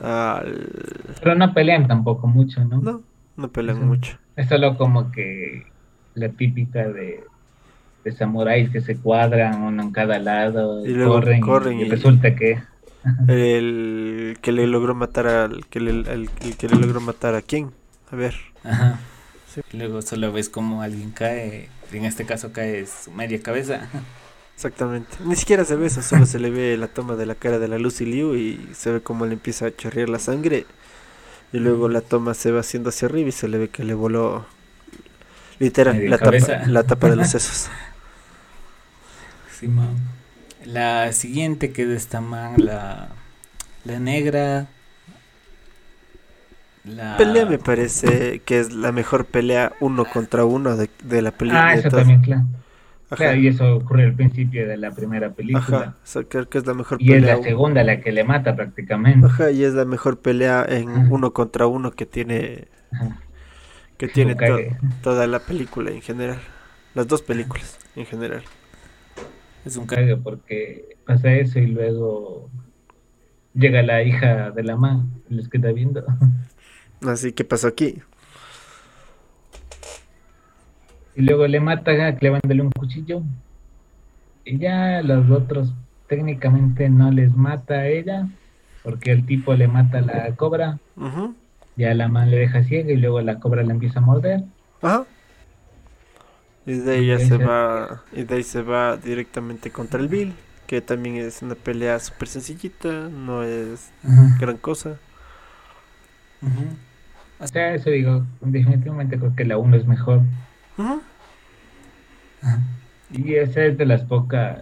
Al... 0.04 0.70
Pero 1.22 1.36
no 1.36 1.54
pelean 1.54 1.88
tampoco 1.88 2.28
mucho, 2.28 2.64
¿no? 2.66 2.82
No, 2.82 3.04
no 3.36 3.52
pelean 3.52 3.88
mucho. 3.88 4.18
Es 4.36 4.48
solo 4.50 4.78
como 4.78 5.12
que 5.12 5.64
la 6.16 6.30
típica 6.30 6.88
de, 6.88 7.24
de 8.04 8.12
samuráis 8.12 8.70
que 8.70 8.82
se 8.82 8.98
cuadran 8.98 9.62
uno 9.62 9.84
en 9.84 9.92
cada 9.92 10.20
lado 10.20 10.86
Y 10.86 10.92
y, 10.92 10.94
luego 10.94 11.16
corren, 11.16 11.38
y- 11.38 11.42
corren 11.42 11.80
y, 11.80 11.84
y- 11.84 11.90
resulta 11.90 12.36
que 12.36 12.60
El 13.28 14.38
que 14.42 14.52
le 14.52 14.68
logró 14.68 14.96
matar 14.96 15.28
al 15.28 15.66
que 15.68 15.80
le, 15.80 15.92
el 15.92 16.30
que 16.58 16.68
le 16.70 16.76
logró 16.78 17.02
matar 17.02 17.36
a 17.36 17.42
quién? 17.42 17.72
A 18.12 18.16
ver. 18.16 18.36
Ajá. 18.64 19.00
Sí. 19.54 19.62
Luego 19.74 20.02
solo 20.02 20.32
ves 20.32 20.50
como 20.50 20.82
alguien 20.82 21.12
cae, 21.12 21.70
en 21.92 22.06
este 22.06 22.26
caso 22.26 22.52
cae 22.54 22.86
su 22.86 23.12
media 23.12 23.42
cabeza. 23.42 23.90
Exactamente. 24.58 25.18
Ni 25.24 25.36
siquiera 25.36 25.64
se 25.66 25.76
ve 25.76 25.86
eso, 25.86 26.02
solo 26.02 26.26
se 26.26 26.40
le 26.40 26.50
ve 26.50 26.76
la 26.78 26.88
toma 26.88 27.16
de 27.16 27.28
la 27.28 27.36
cara 27.36 27.60
de 27.60 27.68
la 27.68 27.78
Lucy 27.78 28.06
Liu 28.08 28.36
y 28.36 28.60
se 28.74 28.92
ve 28.92 29.02
como 29.02 29.28
le 29.28 29.34
empieza 29.34 29.68
a 29.68 29.76
chorrear 29.76 30.10
la 30.10 30.18
sangre. 30.18 30.66
Y 31.54 31.60
luego 31.60 31.90
la 31.90 32.02
toma 32.02 32.34
se 32.34 32.52
va 32.52 32.62
haciendo 32.62 32.90
hacia 32.90 33.08
arriba 33.08 33.30
y 33.30 33.32
se 33.32 33.48
le 33.48 33.60
ve 33.60 33.70
que 33.70 33.84
le 33.84 33.94
voló 33.94 34.48
literal 35.60 36.10
la 36.10 36.18
tapa, 36.18 36.66
la 36.66 36.84
tapa 36.84 37.08
de 37.08 37.18
los 37.18 37.30
sesos. 37.32 37.70
La 40.66 41.14
siguiente 41.14 41.72
que 41.72 41.84
es 41.84 41.88
de 41.90 41.96
esta 41.96 42.20
man, 42.20 42.56
la, 42.58 43.10
la 43.86 44.00
negra. 44.00 44.68
La... 46.84 47.18
Pelea 47.18 47.46
me 47.46 47.60
parece 47.60 48.40
que 48.40 48.60
es 48.60 48.74
la 48.74 48.92
mejor 48.92 49.26
pelea 49.26 49.74
uno 49.82 50.06
contra 50.06 50.46
uno 50.46 50.76
de, 50.78 50.90
de 51.04 51.22
la 51.22 51.32
película. 51.32 51.70
Ah, 51.70 51.74
de 51.74 51.80
eso 51.82 51.92
también, 51.92 52.22
claro. 52.22 52.46
Ajá, 53.10 53.16
Claro, 53.16 53.38
y 53.40 53.48
eso 53.48 53.76
ocurre 53.78 54.04
al 54.06 54.16
principio 54.16 54.68
de 54.68 54.78
la 54.78 54.92
primera 54.92 55.32
película. 55.34 55.78
ajá, 55.78 55.96
o 56.04 56.06
sea, 56.06 56.24
creo 56.24 56.50
que 56.50 56.58
es 56.58 56.66
la 56.68 56.74
mejor 56.74 57.02
Y 57.02 57.14
es 57.14 57.22
pelea. 57.22 57.36
la 57.38 57.44
segunda 57.44 57.84
la 57.84 58.02
que 58.02 58.12
le 58.12 58.24
mata 58.24 58.56
prácticamente. 58.56 59.26
Ajá, 59.26 59.52
y 59.52 59.64
es 59.64 59.74
la 59.74 59.86
mejor 59.86 60.20
pelea 60.20 60.66
en 60.68 60.90
Ajá. 60.90 61.08
uno 61.10 61.34
contra 61.34 61.68
uno 61.68 61.92
que 61.92 62.06
tiene 62.06 62.68
Ajá. 62.92 63.22
que 63.98 64.08
tiene 64.08 64.36
to- 64.36 64.44
toda 65.04 65.28
la 65.28 65.40
película 65.40 65.92
en 65.92 66.02
general. 66.02 66.40
Las 66.94 67.08
dos 67.08 67.22
películas 67.22 67.80
en 67.96 68.06
general. 68.06 68.44
Es 69.66 69.78
un 69.78 69.86
Caga 69.88 70.18
porque 70.18 70.98
pasa 71.06 71.32
eso 71.34 71.60
y 71.60 71.68
luego 71.68 72.50
llega 73.54 73.82
la 73.84 74.04
hija 74.04 74.52
de 74.52 74.64
la 74.64 74.76
man 74.78 75.10
y 75.30 75.36
les 75.36 75.50
queda 75.50 75.72
viendo. 75.72 76.04
Así 77.02 77.34
que 77.34 77.44
pasó 77.44 77.68
aquí. 77.68 78.02
Y 81.18 81.24
luego 81.24 81.48
le 81.48 81.60
mata 81.60 82.16
clavándole 82.16 82.62
un 82.62 82.72
cuchillo. 82.72 83.24
Y 84.46 84.60
ya 84.60 85.02
los 85.02 85.30
otros 85.32 85.74
técnicamente 86.08 86.90
no 86.90 87.12
les 87.12 87.36
mata 87.36 87.74
a 87.74 87.88
ella, 87.88 88.28
porque 88.84 89.12
el 89.12 89.26
tipo 89.26 89.54
le 89.56 89.68
mata 89.68 89.98
a 89.98 90.02
la 90.02 90.36
cobra, 90.36 90.78
ya 91.76 91.94
la 91.96 92.08
man 92.08 92.30
le 92.30 92.38
deja 92.38 92.64
ciega 92.64 92.92
y 92.92 92.98
luego 92.98 93.20
la 93.22 93.40
cobra 93.40 93.64
la 93.64 93.74
empieza 93.74 94.00
a 94.00 94.04
morder. 94.04 94.44
Ajá. 94.82 95.06
Y 96.68 96.74
de 96.74 97.02
Y 97.02 97.20
se 97.20 97.38
va 97.38 98.04
y 98.14 98.24
de 98.24 98.36
ahí 98.36 98.44
se 98.44 98.62
va 98.62 98.96
directamente 98.96 99.72
contra 99.72 100.00
el 100.00 100.10
Bill, 100.10 100.34
que 100.68 100.82
también 100.82 101.16
es 101.16 101.42
una 101.42 101.56
pelea 101.56 102.00
súper 102.00 102.28
sencillita, 102.28 103.10
no 103.10 103.42
es 103.42 103.92
Ajá. 104.04 104.38
gran 104.40 104.58
cosa. 104.58 104.98
O 107.40 107.48
sea, 107.48 107.74
eso 107.74 107.90
digo, 107.90 108.24
definitivamente 108.42 109.18
creo 109.18 109.36
que 109.36 109.46
la 109.46 109.58
1 109.58 109.78
es 109.78 109.88
mejor. 109.88 110.22
Ajá. 110.78 111.02
Y 113.12 113.36
esa 113.36 113.66
es 113.66 113.78
de 113.78 113.86
las 113.86 114.04
pocas... 114.04 114.62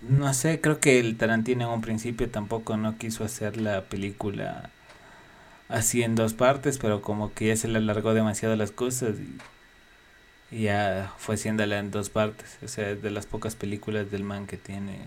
No 0.00 0.32
sé, 0.34 0.60
creo 0.60 0.80
que 0.80 0.98
el 1.00 1.16
Tarantino 1.16 1.64
en 1.66 1.70
un 1.70 1.80
principio 1.80 2.30
tampoco 2.30 2.76
no 2.76 2.98
quiso 2.98 3.24
hacer 3.24 3.56
la 3.56 3.82
película 3.88 4.70
así 5.68 6.02
en 6.02 6.14
dos 6.16 6.34
partes, 6.34 6.78
pero 6.78 7.02
como 7.02 7.32
que 7.34 7.48
ya 7.48 7.56
se 7.56 7.68
le 7.68 7.78
alargó 7.78 8.14
demasiado 8.14 8.56
las 8.56 8.70
cosas 8.72 9.16
y, 10.50 10.56
y 10.56 10.62
ya 10.64 11.12
fue 11.18 11.34
haciéndola 11.36 11.78
en 11.78 11.90
dos 11.90 12.10
partes. 12.10 12.58
O 12.62 12.68
sea, 12.68 12.90
es 12.90 13.02
de 13.02 13.10
las 13.10 13.26
pocas 13.26 13.54
películas 13.56 14.10
del 14.10 14.24
man 14.24 14.46
que 14.46 14.56
tiene. 14.56 14.98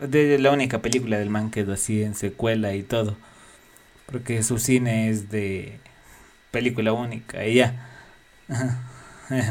De 0.00 0.38
la 0.38 0.52
única 0.52 0.82
película 0.82 1.18
del 1.18 1.30
man 1.30 1.50
que 1.50 1.60
es 1.60 1.68
así 1.68 2.02
en 2.02 2.14
secuela 2.14 2.74
y 2.74 2.82
todo. 2.82 3.16
Porque 4.06 4.42
su 4.42 4.58
cine 4.58 5.10
es 5.10 5.30
de 5.30 5.80
película 6.56 6.92
única 6.92 7.44
y 7.46 7.56
ya. 7.56 7.68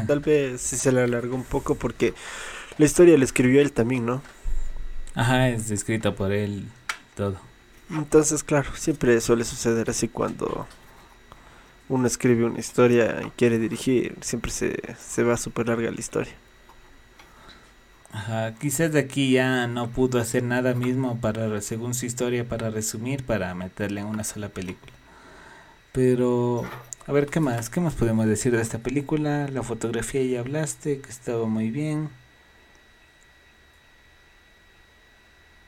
Tal 0.06 0.20
vez 0.20 0.60
sí 0.60 0.76
se 0.76 0.90
le 0.92 1.02
alargó 1.02 1.36
un 1.36 1.44
poco 1.44 1.76
porque 1.76 2.14
la 2.78 2.86
historia 2.86 3.16
la 3.18 3.24
escribió 3.24 3.60
él 3.60 3.72
también, 3.72 4.06
¿no? 4.06 4.22
Ajá, 5.14 5.48
es 5.48 5.70
escrita 5.70 6.14
por 6.14 6.32
él 6.32 6.68
todo. 7.14 7.38
Entonces, 7.90 8.42
claro, 8.44 8.74
siempre 8.76 9.20
suele 9.20 9.44
suceder 9.44 9.90
así 9.90 10.08
cuando 10.08 10.68
uno 11.88 12.06
escribe 12.06 12.44
una 12.44 12.58
historia 12.60 13.22
y 13.26 13.30
quiere 13.30 13.58
dirigir, 13.58 14.16
siempre 14.20 14.50
se, 14.50 14.76
se 14.98 15.22
va 15.22 15.36
súper 15.36 15.68
larga 15.68 15.90
la 15.90 16.00
historia. 16.00 16.34
Ajá, 18.10 18.54
quizás 18.58 18.92
de 18.92 19.00
aquí 19.00 19.32
ya 19.32 19.66
no 19.68 19.90
pudo 19.92 20.18
hacer 20.20 20.42
nada 20.42 20.74
mismo 20.74 21.20
para, 21.20 21.60
según 21.60 21.94
su 21.94 22.06
historia, 22.06 22.48
para 22.48 22.70
resumir, 22.70 23.24
para 23.24 23.54
meterle 23.54 24.00
en 24.00 24.06
una 24.06 24.24
sola 24.24 24.48
película. 24.48 24.92
Pero, 25.92 26.64
a 27.06 27.12
ver, 27.12 27.26
¿qué 27.26 27.40
más? 27.40 27.70
¿Qué 27.70 27.80
más 27.80 27.94
podemos 27.94 28.26
decir 28.26 28.54
de 28.54 28.60
esta 28.62 28.78
película? 28.78 29.48
La 29.48 29.62
fotografía 29.62 30.22
ya 30.24 30.40
hablaste, 30.40 31.00
que 31.00 31.08
estaba 31.10 31.46
muy 31.46 31.70
bien. 31.70 32.10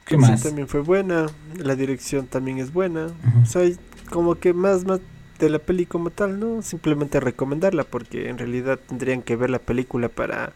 ¿Qué 0.04 0.16
Sí, 0.16 0.18
más? 0.18 0.38
también 0.38 0.68
fue 0.68 0.80
buena, 0.80 1.26
la 1.56 1.76
dirección 1.76 2.26
también 2.26 2.58
es 2.58 2.72
buena. 2.72 3.08
O 3.42 3.46
sea, 3.46 3.62
como 4.10 4.36
que 4.36 4.52
más, 4.54 4.84
más 4.84 5.00
de 5.38 5.50
la 5.50 5.58
peli 5.58 5.86
como 5.86 6.10
tal, 6.10 6.40
¿no? 6.40 6.62
Simplemente 6.62 7.20
recomendarla 7.20 7.84
porque 7.84 8.28
en 8.28 8.38
realidad 8.38 8.78
tendrían 8.88 9.22
que 9.22 9.36
ver 9.36 9.50
la 9.50 9.58
película 9.60 10.08
para 10.08 10.52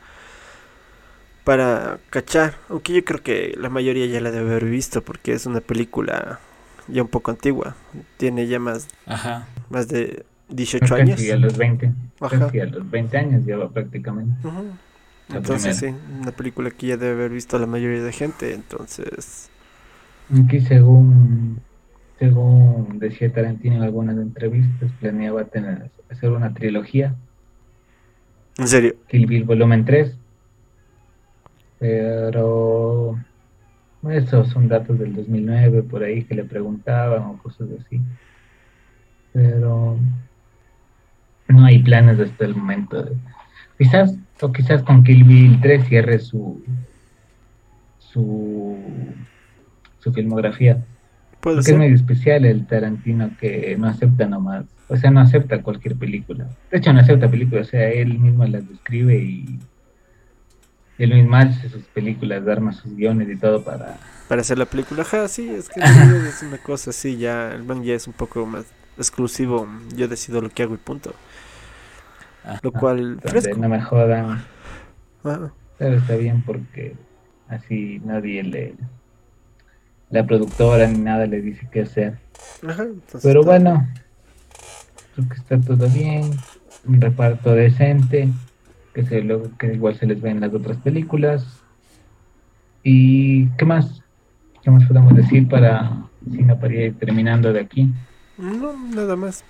para 1.44 1.98
cachar, 2.10 2.54
aunque 2.68 2.92
yo 2.92 3.04
creo 3.04 3.22
que 3.22 3.54
la 3.58 3.68
mayoría 3.68 4.06
ya 4.06 4.20
la 4.20 4.30
debe 4.30 4.50
haber 4.50 4.66
visto 4.66 5.02
porque 5.02 5.32
es 5.32 5.46
una 5.46 5.60
película 5.60 6.38
ya 6.88 7.02
un 7.02 7.08
poco 7.08 7.30
antigua, 7.30 7.74
tiene 8.16 8.46
ya 8.46 8.58
más 8.60 8.88
Ajá, 9.06 9.46
más 9.70 9.88
de 9.88 10.24
18 10.52 10.94
años. 10.94 11.16
Casi 11.16 11.30
a 11.30 11.36
los 11.36 11.56
20. 11.56 11.92
Ajá. 12.20 12.38
Casi 12.38 12.60
a 12.60 12.66
los 12.66 12.90
20 12.90 13.18
años 13.18 13.44
lleva 13.44 13.70
prácticamente. 13.70 14.48
Entonces 15.28 15.76
sí, 15.76 15.86
una 16.20 16.32
película 16.32 16.70
que 16.70 16.88
ya 16.88 16.96
debe 16.96 17.12
haber 17.12 17.30
visto 17.30 17.58
la 17.58 17.66
mayoría 17.66 18.02
de 18.02 18.12
gente, 18.12 18.52
entonces 18.52 19.50
Aquí 20.44 20.60
según, 20.60 21.60
según 22.18 22.98
decía 22.98 23.32
Tarantino 23.32 23.76
en 23.76 23.82
algunas 23.82 24.16
entrevistas, 24.16 24.90
planeaba 25.00 25.44
tener, 25.44 25.90
hacer 26.10 26.30
una 26.30 26.52
trilogía, 26.54 27.14
en 28.58 28.68
serio, 28.68 28.94
Kill 29.08 29.26
Bill 29.26 29.44
volumen 29.44 29.84
3. 29.84 30.14
Pero 31.78 33.18
esos 34.08 34.48
son 34.48 34.68
datos 34.68 34.98
del 34.98 35.14
2009 35.14 35.82
por 35.82 36.02
ahí 36.04 36.24
que 36.24 36.34
le 36.34 36.44
preguntaban 36.44 37.22
o 37.22 37.38
cosas 37.38 37.68
así. 37.80 38.00
Pero 39.32 39.98
planes 41.84 42.18
hasta 42.18 42.44
el 42.44 42.56
momento. 42.56 43.08
Quizás, 43.78 44.14
o 44.40 44.52
quizás 44.52 44.82
con 44.82 45.02
Kill 45.04 45.24
Bill 45.24 45.60
3 45.60 45.88
cierre 45.88 46.18
su 46.18 46.62
su, 48.12 48.76
su 49.98 50.12
filmografía. 50.12 50.84
puede 51.40 51.56
Porque 51.56 51.70
es 51.70 51.76
muy 51.76 51.86
especial 51.86 52.44
el 52.44 52.66
Tarantino 52.66 53.30
que 53.40 53.76
no 53.78 53.88
acepta 53.88 54.26
nomás, 54.26 54.66
o 54.88 54.96
sea, 54.96 55.10
no 55.10 55.20
acepta 55.20 55.62
cualquier 55.62 55.96
película. 55.96 56.46
De 56.70 56.78
hecho, 56.78 56.92
no 56.92 57.00
acepta 57.00 57.30
películas, 57.30 57.68
o 57.68 57.70
sea, 57.70 57.88
él 57.88 58.18
mismo 58.18 58.44
las 58.44 58.68
describe 58.68 59.16
y, 59.16 59.58
el 60.98 61.14
mismo 61.14 61.34
hace 61.34 61.68
sus 61.68 61.82
películas, 61.84 62.46
arma 62.46 62.72
sus 62.72 62.94
guiones 62.94 63.28
y 63.28 63.36
todo 63.36 63.64
para... 63.64 63.98
Para 64.28 64.42
hacer 64.42 64.56
la 64.58 64.66
película, 64.66 65.02
ajá, 65.02 65.26
sí, 65.26 65.48
es 65.48 65.68
que 65.68 65.80
es 66.28 66.42
una 66.42 66.58
cosa 66.58 66.90
así, 66.90 67.16
ya, 67.16 67.50
el 67.52 67.64
man 67.64 67.82
ya 67.82 67.94
es 67.94 68.06
un 68.06 68.12
poco 68.12 68.46
más 68.46 68.66
exclusivo, 68.98 69.66
yo 69.96 70.06
decido 70.06 70.40
lo 70.40 70.50
que 70.50 70.62
hago 70.62 70.74
y 70.74 70.78
punto. 70.78 71.14
Lo 72.62 72.72
cual, 72.72 73.18
fresco. 73.22 73.56
No 73.58 73.68
me 73.68 73.80
jodan. 73.80 74.42
Pero 75.78 75.96
está 75.96 76.16
bien 76.16 76.42
porque 76.42 76.96
así 77.48 78.00
nadie 78.04 78.42
le... 78.42 78.74
La 80.10 80.26
productora 80.26 80.86
ni 80.88 80.98
nada 80.98 81.26
le 81.26 81.40
dice 81.40 81.66
qué 81.72 81.82
hacer. 81.82 82.18
Ajá, 82.66 82.84
Pero 83.22 83.42
bueno, 83.42 83.88
creo 85.14 85.28
que 85.28 85.34
está 85.34 85.58
todo 85.58 85.88
bien, 85.88 86.30
un 86.86 87.00
reparto 87.00 87.54
decente 87.54 88.28
que, 88.92 89.04
se 89.04 89.22
lo, 89.22 89.56
que 89.56 89.72
igual 89.72 89.96
se 89.96 90.06
les 90.06 90.20
ve 90.20 90.30
en 90.30 90.40
las 90.40 90.52
otras 90.52 90.76
películas. 90.78 91.62
¿Y 92.82 93.46
qué 93.50 93.64
más? 93.64 94.02
¿Qué 94.62 94.70
más 94.70 94.84
podemos 94.86 95.14
decir 95.14 95.48
para, 95.48 96.04
si 96.30 96.42
no, 96.42 96.58
para 96.58 96.74
ir 96.74 96.98
terminando 96.98 97.52
de 97.52 97.60
aquí? 97.60 97.92
No, 98.36 98.76
nada 98.94 99.16
más. 99.16 99.44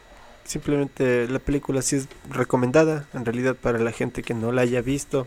Simplemente 0.44 1.28
la 1.28 1.38
película 1.38 1.82
sí 1.82 1.96
es 1.96 2.08
recomendada, 2.30 3.06
en 3.14 3.24
realidad 3.24 3.54
para 3.54 3.78
la 3.78 3.92
gente 3.92 4.22
que 4.22 4.34
no 4.34 4.52
la 4.52 4.62
haya 4.62 4.82
visto, 4.82 5.26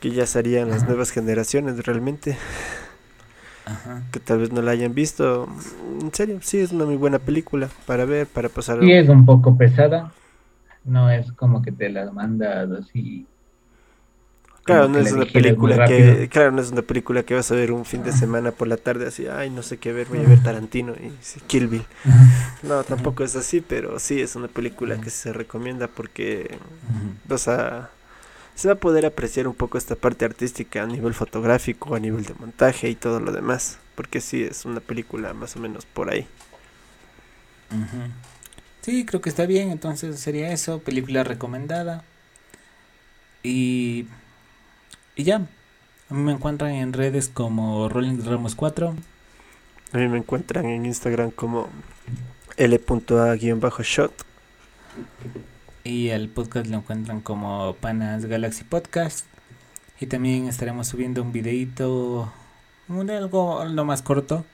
que 0.00 0.10
ya 0.10 0.26
serían 0.26 0.70
las 0.70 0.84
nuevas 0.84 1.10
generaciones 1.10 1.84
realmente. 1.86 2.36
Que 4.10 4.18
tal 4.18 4.40
vez 4.40 4.52
no 4.52 4.62
la 4.62 4.72
hayan 4.72 4.94
visto. 4.94 5.48
En 6.00 6.12
serio, 6.12 6.38
sí 6.42 6.58
es 6.58 6.72
una 6.72 6.86
muy 6.86 6.96
buena 6.96 7.18
película 7.20 7.68
para 7.86 8.04
ver, 8.04 8.26
para 8.26 8.48
pasar. 8.48 8.80
Sí, 8.80 8.92
es 8.92 9.08
un 9.08 9.24
poco 9.24 9.56
pesada, 9.56 10.12
no 10.84 11.08
es 11.10 11.30
como 11.32 11.62
que 11.62 11.70
te 11.70 11.88
la 11.88 12.10
mandas 12.10 12.68
así. 12.72 13.26
Claro, 14.64 14.88
no 14.88 14.98
es 14.98 15.12
una 15.12 15.24
película 15.24 15.86
que, 15.86 16.28
claro, 16.30 16.52
no 16.52 16.60
es 16.60 16.70
una 16.70 16.82
película 16.82 17.22
que 17.22 17.34
vas 17.34 17.50
a 17.50 17.54
ver 17.54 17.72
un 17.72 17.84
fin 17.84 18.02
de 18.04 18.12
semana 18.12 18.52
por 18.52 18.68
la 18.68 18.76
tarde 18.76 19.08
así, 19.08 19.26
ay, 19.26 19.50
no 19.50 19.62
sé 19.62 19.78
qué 19.78 19.92
ver, 19.92 20.06
voy 20.08 20.18
a 20.18 20.28
ver 20.28 20.42
Tarantino 20.42 20.92
y 20.92 21.12
Kill 21.46 21.66
Bill. 21.66 21.84
No, 22.62 22.84
tampoco 22.84 23.24
es 23.24 23.34
así, 23.36 23.60
pero 23.60 23.98
sí 23.98 24.20
es 24.20 24.36
una 24.36 24.48
película 24.48 25.00
que 25.00 25.10
se 25.10 25.32
recomienda 25.32 25.88
porque 25.88 26.58
vas 27.26 27.48
a 27.48 27.90
se 28.60 28.68
va 28.68 28.74
a 28.74 28.76
poder 28.76 29.06
apreciar 29.06 29.48
un 29.48 29.54
poco 29.54 29.78
esta 29.78 29.96
parte 29.96 30.26
artística 30.26 30.82
a 30.82 30.86
nivel 30.86 31.14
fotográfico, 31.14 31.94
a 31.94 31.98
nivel 31.98 32.24
de 32.24 32.34
montaje 32.34 32.90
y 32.90 32.94
todo 32.94 33.18
lo 33.18 33.32
demás, 33.32 33.78
porque 33.94 34.20
sí 34.20 34.42
es 34.42 34.66
una 34.66 34.80
película 34.80 35.32
más 35.32 35.56
o 35.56 35.60
menos 35.60 35.86
por 35.86 36.10
ahí. 36.10 36.26
Sí, 38.82 39.06
creo 39.06 39.22
que 39.22 39.30
está 39.30 39.46
bien, 39.46 39.70
entonces 39.70 40.20
sería 40.20 40.52
eso, 40.52 40.80
película 40.80 41.24
recomendada. 41.24 42.04
Y, 43.42 44.06
y 45.16 45.24
ya, 45.24 45.36
a 46.10 46.14
mí 46.14 46.22
me 46.22 46.32
encuentran 46.32 46.72
en 46.72 46.92
redes 46.92 47.28
como 47.28 47.88
Rolling 47.88 48.24
Ramos 48.24 48.54
4. 48.54 48.94
A 49.92 49.98
mí 49.98 50.08
me 50.08 50.18
encuentran 50.18 50.66
en 50.66 50.86
Instagram 50.86 51.30
como 51.30 51.68
L.A-shot. 52.56 54.12
Y 55.84 56.08
el 56.08 56.28
podcast 56.28 56.66
lo 56.66 56.78
encuentran 56.78 57.20
como 57.20 57.74
Panas 57.80 58.26
Galaxy 58.26 58.64
Podcast. 58.64 59.26
Y 60.00 60.06
también 60.06 60.48
estaremos 60.48 60.88
subiendo 60.88 61.22
un 61.22 61.32
videito, 61.32 62.32
un 62.88 63.10
algo 63.10 63.64
lo 63.66 63.84
más 63.84 64.02
corto, 64.02 64.44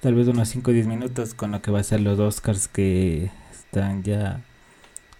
tal 0.00 0.14
vez 0.14 0.28
unos 0.28 0.48
5 0.48 0.70
o 0.70 0.74
10 0.74 0.86
minutos 0.86 1.32
con 1.32 1.52
lo 1.52 1.62
que 1.62 1.70
va 1.70 1.80
a 1.80 1.84
ser 1.84 2.00
los 2.00 2.18
Oscars 2.18 2.68
que 2.68 3.30
están 3.52 4.02
ya 4.02 4.42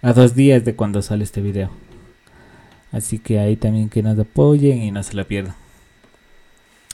a 0.02 0.12
dos 0.12 0.34
días 0.34 0.64
de 0.64 0.74
cuando 0.74 1.00
sale 1.02 1.24
este 1.24 1.40
video. 1.40 1.70
Así 2.94 3.18
que 3.18 3.40
ahí 3.40 3.56
también 3.56 3.88
que 3.88 4.04
nos 4.04 4.16
apoyen 4.16 4.80
y 4.80 4.92
no 4.92 5.02
se 5.02 5.14
lo 5.14 5.26
pierdan. 5.26 5.56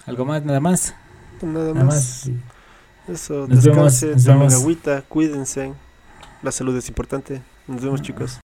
¿Algo 0.06 0.24
más? 0.24 0.42
¿Nada 0.42 0.58
más? 0.58 0.94
Nada, 1.42 1.74
más. 1.74 2.30
Eso, 3.06 3.46
nos 3.46 3.64
descansen, 3.64 4.30
agüita, 4.30 5.02
cuídense. 5.02 5.74
La 6.42 6.52
salud 6.52 6.74
es 6.74 6.88
importante. 6.88 7.42
Nos 7.66 7.82
vemos 7.82 8.00
chicos. 8.00 8.38